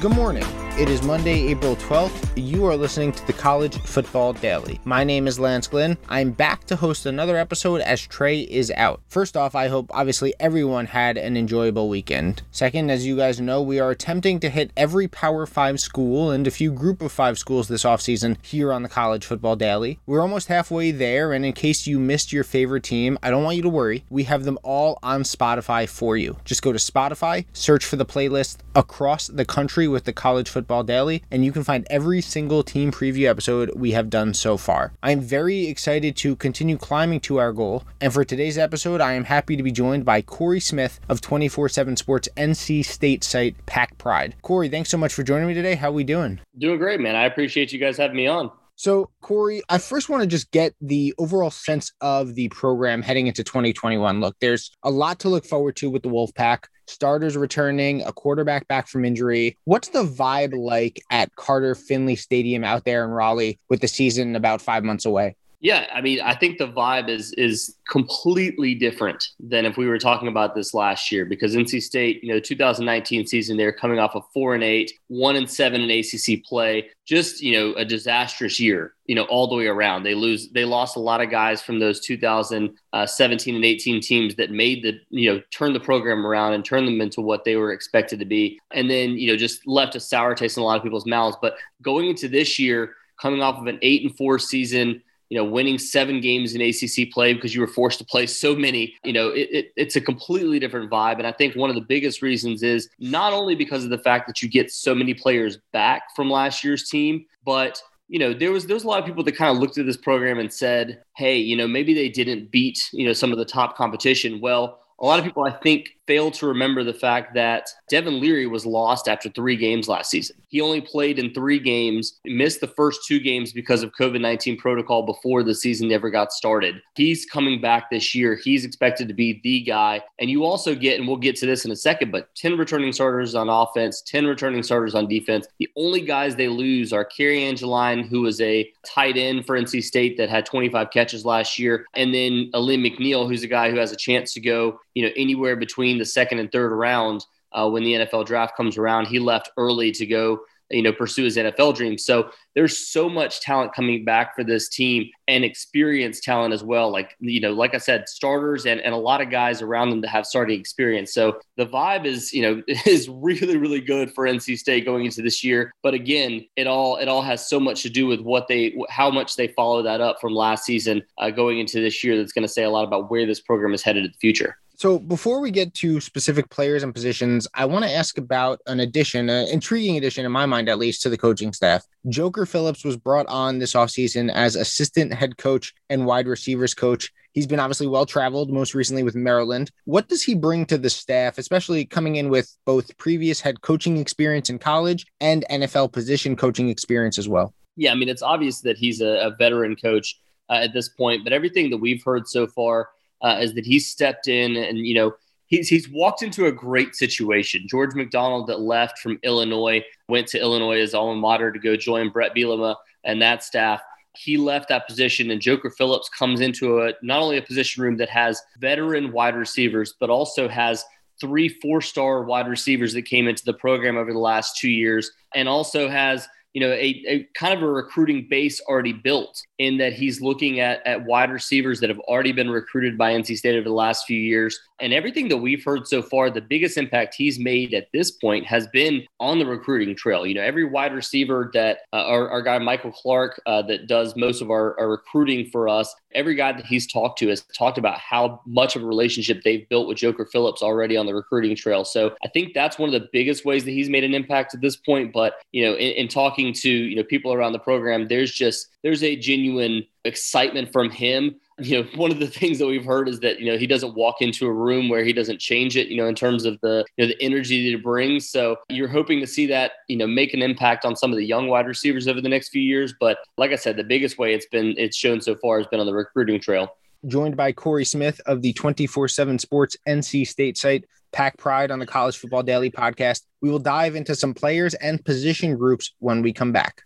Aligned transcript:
Good 0.00 0.14
morning. 0.14 0.59
It 0.80 0.88
is 0.88 1.02
Monday, 1.02 1.48
April 1.48 1.76
12th. 1.76 2.30
You 2.36 2.64
are 2.64 2.74
listening 2.74 3.12
to 3.12 3.26
the 3.26 3.34
College 3.34 3.76
Football 3.82 4.32
Daily. 4.32 4.80
My 4.86 5.04
name 5.04 5.26
is 5.26 5.38
Lance 5.38 5.68
Glinn. 5.68 5.98
I'm 6.08 6.30
back 6.30 6.64
to 6.64 6.76
host 6.76 7.04
another 7.04 7.36
episode 7.36 7.82
as 7.82 8.00
Trey 8.00 8.40
is 8.40 8.70
out. 8.70 9.02
First 9.06 9.36
off, 9.36 9.54
I 9.54 9.68
hope 9.68 9.90
obviously 9.90 10.32
everyone 10.40 10.86
had 10.86 11.18
an 11.18 11.36
enjoyable 11.36 11.90
weekend. 11.90 12.40
Second, 12.50 12.90
as 12.90 13.06
you 13.06 13.14
guys 13.14 13.38
know, 13.42 13.60
we 13.60 13.78
are 13.78 13.90
attempting 13.90 14.40
to 14.40 14.48
hit 14.48 14.72
every 14.74 15.06
Power 15.06 15.44
5 15.44 15.78
school 15.78 16.30
and 16.30 16.46
a 16.46 16.50
few 16.50 16.72
Group 16.72 17.02
of 17.02 17.12
5 17.12 17.38
schools 17.38 17.68
this 17.68 17.84
offseason 17.84 18.38
here 18.42 18.72
on 18.72 18.82
the 18.82 18.88
College 18.88 19.26
Football 19.26 19.56
Daily. 19.56 19.98
We're 20.06 20.22
almost 20.22 20.48
halfway 20.48 20.92
there, 20.92 21.34
and 21.34 21.44
in 21.44 21.52
case 21.52 21.86
you 21.86 22.00
missed 22.00 22.32
your 22.32 22.42
favorite 22.42 22.84
team, 22.84 23.18
I 23.22 23.28
don't 23.28 23.44
want 23.44 23.56
you 23.56 23.62
to 23.64 23.68
worry. 23.68 24.06
We 24.08 24.24
have 24.24 24.44
them 24.44 24.58
all 24.62 24.98
on 25.02 25.24
Spotify 25.24 25.86
for 25.86 26.16
you. 26.16 26.38
Just 26.46 26.62
go 26.62 26.72
to 26.72 26.78
Spotify, 26.78 27.44
search 27.52 27.84
for 27.84 27.96
the 27.96 28.06
playlist 28.06 28.60
across 28.74 29.26
the 29.26 29.44
country 29.44 29.86
with 29.86 30.04
the 30.04 30.14
College 30.14 30.48
Football 30.48 30.69
Daily, 30.70 31.22
and 31.30 31.44
you 31.44 31.52
can 31.52 31.64
find 31.64 31.86
every 31.90 32.20
single 32.20 32.62
team 32.62 32.92
preview 32.92 33.28
episode 33.28 33.72
we 33.74 33.90
have 33.90 34.08
done 34.08 34.32
so 34.32 34.56
far. 34.56 34.92
I 35.02 35.10
am 35.10 35.20
very 35.20 35.66
excited 35.66 36.16
to 36.18 36.36
continue 36.36 36.78
climbing 36.78 37.20
to 37.20 37.38
our 37.38 37.52
goal, 37.52 37.84
and 38.00 38.12
for 38.12 38.24
today's 38.24 38.56
episode, 38.56 39.00
I 39.00 39.14
am 39.14 39.24
happy 39.24 39.56
to 39.56 39.62
be 39.62 39.72
joined 39.72 40.04
by 40.04 40.22
Cory 40.22 40.60
Smith 40.60 41.00
of 41.08 41.20
24 41.20 41.68
7 41.68 41.96
Sports 41.96 42.28
NC 42.36 42.84
State 42.84 43.24
site 43.24 43.56
Pack 43.66 43.98
Pride. 43.98 44.36
Cory, 44.42 44.68
thanks 44.68 44.88
so 44.90 44.96
much 44.96 45.12
for 45.12 45.22
joining 45.24 45.48
me 45.48 45.54
today. 45.54 45.74
How 45.74 45.88
are 45.88 45.92
we 45.92 46.04
doing? 46.04 46.40
Doing 46.56 46.78
great, 46.78 47.00
man. 47.00 47.16
I 47.16 47.24
appreciate 47.24 47.72
you 47.72 47.80
guys 47.80 47.96
having 47.96 48.16
me 48.16 48.28
on. 48.28 48.50
So, 48.80 49.10
Cory, 49.20 49.60
I 49.68 49.76
first 49.76 50.08
want 50.08 50.22
to 50.22 50.26
just 50.26 50.50
get 50.52 50.72
the 50.80 51.12
overall 51.18 51.50
sense 51.50 51.92
of 52.00 52.34
the 52.34 52.48
program 52.48 53.02
heading 53.02 53.26
into 53.26 53.44
2021. 53.44 54.20
Look, 54.20 54.36
there's 54.40 54.70
a 54.82 54.90
lot 54.90 55.18
to 55.18 55.28
look 55.28 55.44
forward 55.44 55.76
to 55.76 55.90
with 55.90 56.02
the 56.02 56.08
Wolfpack. 56.08 56.64
Starters 56.86 57.36
returning, 57.36 58.00
a 58.00 58.10
quarterback 58.10 58.66
back 58.68 58.88
from 58.88 59.04
injury. 59.04 59.58
What's 59.64 59.88
the 59.88 60.04
vibe 60.04 60.54
like 60.58 60.98
at 61.10 61.36
Carter 61.36 61.74
Finley 61.74 62.16
Stadium 62.16 62.64
out 62.64 62.86
there 62.86 63.04
in 63.04 63.10
Raleigh 63.10 63.60
with 63.68 63.82
the 63.82 63.86
season 63.86 64.34
about 64.34 64.62
five 64.62 64.82
months 64.82 65.04
away? 65.04 65.36
Yeah, 65.62 65.84
I 65.92 66.00
mean, 66.00 66.22
I 66.22 66.34
think 66.34 66.56
the 66.56 66.68
vibe 66.68 67.10
is 67.10 67.34
is 67.34 67.76
completely 67.86 68.74
different 68.74 69.28
than 69.38 69.66
if 69.66 69.76
we 69.76 69.86
were 69.86 69.98
talking 69.98 70.28
about 70.28 70.54
this 70.54 70.72
last 70.72 71.12
year 71.12 71.26
because 71.26 71.54
NC 71.54 71.82
State, 71.82 72.24
you 72.24 72.32
know, 72.32 72.40
2019 72.40 73.26
season, 73.26 73.58
they're 73.58 73.70
coming 73.70 73.98
off 73.98 74.14
a 74.14 74.22
four 74.32 74.54
and 74.54 74.64
eight, 74.64 74.90
one 75.08 75.36
and 75.36 75.50
seven 75.50 75.82
in 75.82 75.90
ACC 75.90 76.42
play, 76.44 76.88
just 77.04 77.42
you 77.42 77.52
know, 77.52 77.74
a 77.74 77.84
disastrous 77.84 78.58
year, 78.58 78.94
you 79.04 79.14
know, 79.14 79.24
all 79.24 79.48
the 79.48 79.54
way 79.54 79.66
around. 79.66 80.02
They 80.02 80.14
lose, 80.14 80.48
they 80.48 80.64
lost 80.64 80.96
a 80.96 81.00
lot 81.00 81.20
of 81.20 81.28
guys 81.28 81.60
from 81.60 81.78
those 81.78 82.00
2017 82.00 83.54
and 83.54 83.64
18 83.64 84.00
teams 84.00 84.36
that 84.36 84.50
made 84.50 84.82
the, 84.82 84.98
you 85.10 85.30
know, 85.30 85.42
turn 85.50 85.74
the 85.74 85.80
program 85.80 86.26
around 86.26 86.54
and 86.54 86.64
turn 86.64 86.86
them 86.86 87.02
into 87.02 87.20
what 87.20 87.44
they 87.44 87.56
were 87.56 87.72
expected 87.72 88.18
to 88.18 88.24
be, 88.24 88.58
and 88.70 88.90
then 88.90 89.10
you 89.10 89.30
know, 89.30 89.36
just 89.36 89.66
left 89.66 89.94
a 89.94 90.00
sour 90.00 90.34
taste 90.34 90.56
in 90.56 90.62
a 90.62 90.66
lot 90.66 90.78
of 90.78 90.82
people's 90.82 91.06
mouths. 91.06 91.36
But 91.42 91.56
going 91.82 92.08
into 92.08 92.28
this 92.28 92.58
year, 92.58 92.94
coming 93.20 93.42
off 93.42 93.58
of 93.60 93.66
an 93.66 93.78
eight 93.82 94.02
and 94.04 94.16
four 94.16 94.38
season 94.38 95.02
you 95.30 95.38
know, 95.38 95.44
winning 95.44 95.78
seven 95.78 96.20
games 96.20 96.54
in 96.54 96.60
ACC 96.60 97.10
play 97.10 97.32
because 97.32 97.54
you 97.54 97.60
were 97.60 97.68
forced 97.68 97.98
to 98.00 98.04
play 98.04 98.26
so 98.26 98.54
many, 98.54 98.94
you 99.04 99.12
know, 99.12 99.28
it, 99.28 99.48
it, 99.50 99.72
it's 99.76 99.96
a 99.96 100.00
completely 100.00 100.58
different 100.58 100.90
vibe. 100.90 101.18
And 101.18 101.26
I 101.26 101.32
think 101.32 101.54
one 101.54 101.70
of 101.70 101.76
the 101.76 101.82
biggest 101.82 102.20
reasons 102.20 102.64
is 102.64 102.90
not 102.98 103.32
only 103.32 103.54
because 103.54 103.84
of 103.84 103.90
the 103.90 103.98
fact 103.98 104.26
that 104.26 104.42
you 104.42 104.48
get 104.48 104.72
so 104.72 104.94
many 104.94 105.14
players 105.14 105.58
back 105.72 106.14
from 106.16 106.28
last 106.28 106.64
year's 106.64 106.88
team, 106.88 107.24
but 107.44 107.80
you 108.08 108.18
know, 108.18 108.34
there 108.34 108.50
was 108.50 108.66
there 108.66 108.74
was 108.74 108.82
a 108.82 108.88
lot 108.88 108.98
of 108.98 109.06
people 109.06 109.22
that 109.22 109.36
kind 109.36 109.54
of 109.54 109.62
looked 109.62 109.78
at 109.78 109.86
this 109.86 109.96
program 109.96 110.40
and 110.40 110.52
said, 110.52 111.00
"Hey, 111.16 111.36
you 111.36 111.56
know, 111.56 111.68
maybe 111.68 111.94
they 111.94 112.08
didn't 112.08 112.50
beat 112.50 112.90
you 112.92 113.06
know 113.06 113.12
some 113.12 113.30
of 113.30 113.38
the 113.38 113.44
top 113.44 113.76
competition." 113.76 114.40
Well, 114.40 114.80
a 115.00 115.06
lot 115.06 115.18
of 115.18 115.24
people, 115.24 115.44
I 115.44 115.50
think, 115.50 115.96
fail 116.06 116.30
to 116.32 116.46
remember 116.48 116.82
the 116.82 116.92
fact 116.92 117.34
that 117.34 117.68
Devin 117.88 118.20
Leary 118.20 118.48
was 118.48 118.66
lost 118.66 119.06
after 119.06 119.28
three 119.28 119.56
games 119.56 119.86
last 119.86 120.10
season. 120.10 120.36
He 120.48 120.60
only 120.60 120.80
played 120.80 121.20
in 121.20 121.32
three 121.32 121.60
games, 121.60 122.18
missed 122.24 122.60
the 122.60 122.66
first 122.66 123.06
two 123.06 123.20
games 123.20 123.52
because 123.52 123.84
of 123.84 123.92
COVID 123.92 124.20
19 124.20 124.56
protocol 124.56 125.06
before 125.06 125.44
the 125.44 125.54
season 125.54 125.92
ever 125.92 126.10
got 126.10 126.32
started. 126.32 126.82
He's 126.96 127.24
coming 127.26 127.60
back 127.60 127.90
this 127.90 128.12
year. 128.12 128.34
He's 128.34 128.64
expected 128.64 129.06
to 129.06 129.14
be 129.14 129.40
the 129.44 129.60
guy. 129.60 130.02
And 130.18 130.28
you 130.28 130.44
also 130.44 130.74
get, 130.74 130.98
and 130.98 131.06
we'll 131.06 131.16
get 131.16 131.36
to 131.36 131.46
this 131.46 131.64
in 131.64 131.70
a 131.70 131.76
second, 131.76 132.10
but 132.10 132.34
10 132.34 132.58
returning 132.58 132.92
starters 132.92 133.36
on 133.36 133.48
offense, 133.48 134.02
10 134.02 134.26
returning 134.26 134.64
starters 134.64 134.96
on 134.96 135.06
defense. 135.06 135.46
The 135.60 135.68
only 135.76 136.00
guys 136.00 136.34
they 136.34 136.48
lose 136.48 136.92
are 136.92 137.04
Cary 137.04 137.44
Angeline, 137.44 138.02
who 138.02 138.22
was 138.22 138.40
a 138.40 138.68
tight 138.84 139.16
end 139.16 139.46
for 139.46 139.56
NC 139.56 139.84
State 139.84 140.18
that 140.18 140.28
had 140.28 140.44
25 140.44 140.90
catches 140.90 141.24
last 141.24 141.56
year, 141.56 141.86
and 141.94 142.12
then 142.12 142.50
Alim 142.52 142.82
McNeil, 142.82 143.28
who's 143.28 143.44
a 143.44 143.48
guy 143.48 143.70
who 143.70 143.78
has 143.78 143.92
a 143.92 143.96
chance 143.96 144.32
to 144.32 144.40
go 144.40 144.80
you 145.00 145.06
know, 145.06 145.12
anywhere 145.16 145.56
between 145.56 145.96
the 145.96 146.04
second 146.04 146.40
and 146.40 146.52
third 146.52 146.76
round 146.76 147.24
uh, 147.52 147.66
when 147.70 147.82
the 147.82 147.94
NFL 147.94 148.26
draft 148.26 148.54
comes 148.54 148.76
around. 148.76 149.06
He 149.06 149.18
left 149.18 149.50
early 149.56 149.92
to 149.92 150.04
go, 150.04 150.40
you 150.68 150.82
know, 150.82 150.92
pursue 150.92 151.24
his 151.24 151.38
NFL 151.38 151.74
dream. 151.74 151.96
So 151.96 152.30
there's 152.54 152.90
so 152.90 153.08
much 153.08 153.40
talent 153.40 153.74
coming 153.74 154.04
back 154.04 154.36
for 154.36 154.44
this 154.44 154.68
team 154.68 155.08
and 155.26 155.42
experienced 155.42 156.22
talent 156.22 156.52
as 156.52 156.62
well. 156.62 156.92
Like, 156.92 157.16
you 157.18 157.40
know, 157.40 157.54
like 157.54 157.74
I 157.74 157.78
said, 157.78 158.10
starters 158.10 158.66
and, 158.66 158.78
and 158.82 158.92
a 158.92 158.98
lot 158.98 159.22
of 159.22 159.30
guys 159.30 159.62
around 159.62 159.88
them 159.88 160.02
that 160.02 160.08
have 160.08 160.26
starting 160.26 160.60
experience. 160.60 161.14
So 161.14 161.40
the 161.56 161.66
vibe 161.66 162.04
is, 162.04 162.34
you 162.34 162.42
know, 162.42 162.62
is 162.86 163.08
really, 163.08 163.56
really 163.56 163.80
good 163.80 164.12
for 164.12 164.26
NC 164.26 164.58
State 164.58 164.84
going 164.84 165.06
into 165.06 165.22
this 165.22 165.42
year. 165.42 165.72
But 165.82 165.94
again, 165.94 166.46
it 166.56 166.66
all, 166.66 166.98
it 166.98 167.08
all 167.08 167.22
has 167.22 167.48
so 167.48 167.58
much 167.58 167.82
to 167.82 167.90
do 167.90 168.06
with 168.06 168.20
what 168.20 168.46
they, 168.46 168.76
how 168.90 169.10
much 169.10 169.34
they 169.36 169.48
follow 169.48 169.82
that 169.82 170.02
up 170.02 170.20
from 170.20 170.34
last 170.34 170.66
season 170.66 171.02
uh, 171.16 171.30
going 171.30 171.58
into 171.58 171.80
this 171.80 172.04
year. 172.04 172.18
That's 172.18 172.32
going 172.32 172.46
to 172.46 172.52
say 172.52 172.64
a 172.64 172.70
lot 172.70 172.84
about 172.84 173.10
where 173.10 173.26
this 173.26 173.40
program 173.40 173.72
is 173.72 173.82
headed 173.82 174.04
in 174.04 174.12
the 174.12 174.18
future. 174.18 174.56
So 174.80 174.98
before 174.98 175.42
we 175.42 175.50
get 175.50 175.74
to 175.74 176.00
specific 176.00 176.48
players 176.48 176.82
and 176.82 176.94
positions, 176.94 177.46
I 177.52 177.66
want 177.66 177.84
to 177.84 177.90
ask 177.90 178.16
about 178.16 178.60
an 178.66 178.80
addition, 178.80 179.28
an 179.28 179.46
intriguing 179.48 179.98
addition 179.98 180.24
in 180.24 180.32
my 180.32 180.46
mind, 180.46 180.70
at 180.70 180.78
least, 180.78 181.02
to 181.02 181.10
the 181.10 181.18
coaching 181.18 181.52
staff. 181.52 181.84
Joker 182.08 182.46
Phillips 182.46 182.82
was 182.82 182.96
brought 182.96 183.26
on 183.26 183.58
this 183.58 183.74
offseason 183.74 184.32
as 184.32 184.56
assistant 184.56 185.12
head 185.12 185.36
coach 185.36 185.74
and 185.90 186.06
wide 186.06 186.26
receivers 186.26 186.72
coach. 186.72 187.12
He's 187.32 187.46
been 187.46 187.60
obviously 187.60 187.88
well 187.88 188.06
traveled, 188.06 188.50
most 188.50 188.74
recently 188.74 189.02
with 189.02 189.14
Maryland. 189.14 189.70
What 189.84 190.08
does 190.08 190.22
he 190.22 190.34
bring 190.34 190.64
to 190.64 190.78
the 190.78 190.88
staff, 190.88 191.36
especially 191.36 191.84
coming 191.84 192.16
in 192.16 192.30
with 192.30 192.56
both 192.64 192.96
previous 192.96 193.38
head 193.38 193.60
coaching 193.60 193.98
experience 193.98 194.48
in 194.48 194.58
college 194.58 195.04
and 195.20 195.44
NFL 195.50 195.92
position 195.92 196.36
coaching 196.36 196.70
experience 196.70 197.18
as 197.18 197.28
well? 197.28 197.52
Yeah, 197.76 197.92
I 197.92 197.96
mean, 197.96 198.08
it's 198.08 198.22
obvious 198.22 198.62
that 198.62 198.78
he's 198.78 199.02
a, 199.02 199.26
a 199.26 199.36
veteran 199.38 199.76
coach 199.76 200.18
uh, 200.48 200.54
at 200.54 200.72
this 200.72 200.88
point, 200.88 201.22
but 201.22 201.34
everything 201.34 201.68
that 201.68 201.76
we've 201.76 202.02
heard 202.02 202.26
so 202.26 202.46
far, 202.46 202.88
uh, 203.22 203.38
is 203.40 203.54
that 203.54 203.66
he 203.66 203.78
stepped 203.78 204.28
in 204.28 204.56
and 204.56 204.78
you 204.78 204.94
know 204.94 205.14
he's 205.50 205.68
he's 205.68 205.88
walked 205.90 206.22
into 206.22 206.46
a 206.46 206.52
great 206.52 206.94
situation. 206.94 207.66
George 207.68 207.94
McDonald 207.94 208.46
that 208.46 208.60
left 208.60 208.98
from 208.98 209.18
Illinois 209.22 209.84
went 210.08 210.26
to 210.28 210.40
Illinois 210.40 210.80
as 210.80 210.94
alma 210.94 211.20
mater 211.20 211.52
to 211.52 211.58
go 211.58 211.76
join 211.76 212.08
Bret 212.08 212.34
Bielema 212.34 212.76
and 213.04 213.20
that 213.20 213.44
staff. 213.44 213.82
He 214.16 214.36
left 214.36 214.68
that 214.68 214.88
position, 214.88 215.30
and 215.30 215.40
Joker 215.40 215.70
Phillips 215.70 216.08
comes 216.08 216.40
into 216.40 216.82
a 216.82 216.92
not 217.02 217.22
only 217.22 217.36
a 217.36 217.42
position 217.42 217.82
room 217.82 217.96
that 217.98 218.08
has 218.08 218.42
veteran 218.58 219.12
wide 219.12 219.36
receivers, 219.36 219.94
but 220.00 220.10
also 220.10 220.48
has 220.48 220.84
three 221.20 221.48
four 221.48 221.80
star 221.80 222.24
wide 222.24 222.48
receivers 222.48 222.92
that 222.94 223.02
came 223.02 223.28
into 223.28 223.44
the 223.44 223.52
program 223.52 223.96
over 223.96 224.12
the 224.12 224.18
last 224.18 224.56
two 224.56 224.70
years, 224.70 225.12
and 225.34 225.48
also 225.48 225.88
has 225.88 226.26
you 226.52 226.60
know, 226.60 226.72
a, 226.72 227.04
a, 227.06 227.28
kind 227.34 227.54
of 227.54 227.62
a 227.62 227.70
recruiting 227.70 228.26
base 228.28 228.60
already 228.62 228.92
built 228.92 229.40
in 229.58 229.76
that 229.78 229.92
he's 229.92 230.20
looking 230.20 230.58
at, 230.58 230.84
at 230.86 231.04
wide 231.04 231.30
receivers 231.30 231.78
that 231.80 231.90
have 231.90 231.98
already 232.00 232.32
been 232.32 232.50
recruited 232.50 232.98
by 232.98 233.12
NC 233.12 233.36
State 233.36 233.54
over 233.54 233.68
the 233.68 233.74
last 233.74 234.04
few 234.06 234.18
years. 234.18 234.58
And 234.80 234.92
everything 234.92 235.28
that 235.28 235.36
we've 235.36 235.62
heard 235.62 235.86
so 235.86 236.02
far, 236.02 236.30
the 236.30 236.40
biggest 236.40 236.76
impact 236.76 237.14
he's 237.14 237.38
made 237.38 237.74
at 237.74 237.88
this 237.92 238.10
point 238.10 238.46
has 238.46 238.66
been 238.68 239.04
on 239.20 239.38
the 239.38 239.46
recruiting 239.46 239.94
trail. 239.94 240.26
You 240.26 240.34
know, 240.34 240.42
every 240.42 240.64
wide 240.64 240.94
receiver 240.94 241.50
that 241.52 241.80
uh, 241.92 242.04
our, 242.06 242.28
our, 242.30 242.42
guy 242.42 242.58
Michael 242.58 242.90
Clark, 242.90 243.40
uh, 243.46 243.62
that 243.62 243.86
does 243.86 244.16
most 244.16 244.40
of 244.40 244.50
our, 244.50 244.78
our 244.80 244.88
recruiting 244.88 245.50
for 245.50 245.68
us, 245.68 245.94
every 246.14 246.34
guy 246.34 246.52
that 246.52 246.64
he's 246.64 246.90
talked 246.90 247.18
to 247.18 247.28
has 247.28 247.42
talked 247.56 247.78
about 247.78 247.98
how 247.98 248.40
much 248.46 248.74
of 248.74 248.82
a 248.82 248.86
relationship 248.86 249.42
they've 249.44 249.68
built 249.68 249.86
with 249.86 249.98
Joker 249.98 250.24
Phillips 250.24 250.62
already 250.62 250.96
on 250.96 251.06
the 251.06 251.14
recruiting 251.14 251.54
trail. 251.54 251.84
So 251.84 252.16
I 252.24 252.28
think 252.28 252.54
that's 252.54 252.78
one 252.78 252.92
of 252.92 253.00
the 253.00 253.08
biggest 253.12 253.44
ways 253.44 253.64
that 253.64 253.70
he's 253.72 253.90
made 253.90 254.04
an 254.04 254.14
impact 254.14 254.54
at 254.54 254.62
this 254.62 254.76
point. 254.76 255.12
But, 255.12 255.34
you 255.52 255.64
know, 255.64 255.74
in, 255.74 255.92
in 255.92 256.08
talking 256.08 256.39
to, 256.54 256.70
you 256.70 256.96
know, 256.96 257.04
people 257.04 257.32
around 257.32 257.52
the 257.52 257.58
program, 257.58 258.08
there's 258.08 258.32
just, 258.32 258.68
there's 258.82 259.02
a 259.02 259.16
genuine 259.16 259.84
excitement 260.04 260.72
from 260.72 260.90
him 260.90 261.36
you 261.60 261.82
know, 261.82 261.88
one 261.94 262.10
of 262.10 262.18
the 262.18 262.26
things 262.26 262.58
that 262.58 262.66
we've 262.66 262.84
heard 262.84 263.08
is 263.08 263.20
that, 263.20 263.40
you 263.40 263.50
know, 263.50 263.58
he 263.58 263.66
doesn't 263.66 263.94
walk 263.94 264.16
into 264.20 264.46
a 264.46 264.52
room 264.52 264.88
where 264.88 265.04
he 265.04 265.12
doesn't 265.12 265.38
change 265.38 265.76
it, 265.76 265.88
you 265.88 265.96
know, 265.96 266.06
in 266.06 266.14
terms 266.14 266.44
of 266.44 266.58
the, 266.62 266.84
you 266.96 267.04
know, 267.04 267.08
the 267.08 267.22
energy 267.22 267.64
that 267.64 267.76
he 267.76 267.82
brings. 267.82 268.28
So 268.28 268.56
you're 268.68 268.88
hoping 268.88 269.20
to 269.20 269.26
see 269.26 269.46
that, 269.46 269.72
you 269.88 269.96
know, 269.96 270.06
make 270.06 270.34
an 270.34 270.42
impact 270.42 270.84
on 270.84 270.96
some 270.96 271.10
of 271.10 271.16
the 271.16 271.24
young 271.24 271.48
wide 271.48 271.66
receivers 271.66 272.08
over 272.08 272.20
the 272.20 272.28
next 272.28 272.48
few 272.48 272.62
years. 272.62 272.94
But 272.98 273.18
like 273.36 273.52
I 273.52 273.56
said, 273.56 273.76
the 273.76 273.84
biggest 273.84 274.18
way 274.18 274.34
it's 274.34 274.46
been, 274.46 274.74
it's 274.78 274.96
shown 274.96 275.20
so 275.20 275.34
far 275.36 275.58
has 275.58 275.66
been 275.66 275.80
on 275.80 275.86
the 275.86 275.94
recruiting 275.94 276.40
trail. 276.40 276.68
Joined 277.06 277.36
by 277.36 277.52
Cory 277.52 277.84
Smith 277.84 278.20
of 278.26 278.42
the 278.42 278.52
24 278.52 279.08
7 279.08 279.38
Sports 279.38 279.76
NC 279.88 280.26
State 280.26 280.58
site, 280.58 280.84
Pack 281.12 281.38
Pride 281.38 281.70
on 281.70 281.78
the 281.78 281.86
College 281.86 282.16
Football 282.18 282.42
Daily 282.42 282.70
podcast. 282.70 283.22
We 283.40 283.50
will 283.50 283.58
dive 283.58 283.96
into 283.96 284.14
some 284.14 284.34
players 284.34 284.74
and 284.74 285.04
position 285.04 285.56
groups 285.56 285.92
when 285.98 286.22
we 286.22 286.32
come 286.32 286.52
back. 286.52 286.82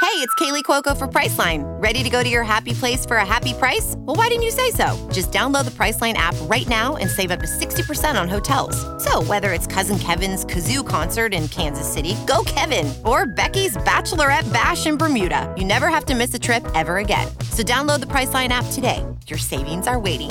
Hey, 0.00 0.16
it's 0.16 0.34
Kaley 0.36 0.62
Cuoco 0.62 0.96
for 0.96 1.06
Priceline. 1.06 1.62
Ready 1.80 2.02
to 2.02 2.08
go 2.08 2.22
to 2.22 2.28
your 2.28 2.42
happy 2.42 2.72
place 2.72 3.04
for 3.04 3.18
a 3.18 3.24
happy 3.24 3.52
price? 3.52 3.94
Well, 3.98 4.16
why 4.16 4.28
didn't 4.28 4.44
you 4.44 4.50
say 4.50 4.70
so? 4.70 5.08
Just 5.12 5.30
download 5.30 5.66
the 5.66 5.70
Priceline 5.72 6.14
app 6.14 6.34
right 6.44 6.66
now 6.68 6.96
and 6.96 7.08
save 7.08 7.30
up 7.30 7.40
to 7.40 7.46
60% 7.46 8.20
on 8.20 8.26
hotels. 8.26 9.04
So, 9.04 9.22
whether 9.22 9.52
it's 9.52 9.66
Cousin 9.66 9.98
Kevin's 9.98 10.46
Kazoo 10.46 10.88
concert 10.88 11.34
in 11.34 11.48
Kansas 11.48 11.86
City, 11.86 12.16
go 12.26 12.42
Kevin, 12.46 12.92
or 13.04 13.26
Becky's 13.26 13.76
Bachelorette 13.76 14.50
Bash 14.52 14.86
in 14.86 14.96
Bermuda, 14.96 15.54
you 15.56 15.66
never 15.66 15.88
have 15.88 16.06
to 16.06 16.14
miss 16.14 16.32
a 16.32 16.38
trip 16.38 16.66
ever 16.74 16.96
again. 16.96 17.28
So, 17.52 17.62
download 17.62 18.00
the 18.00 18.06
Priceline 18.06 18.48
app 18.48 18.64
today. 18.72 19.04
Your 19.26 19.38
savings 19.38 19.86
are 19.86 20.00
waiting. 20.00 20.30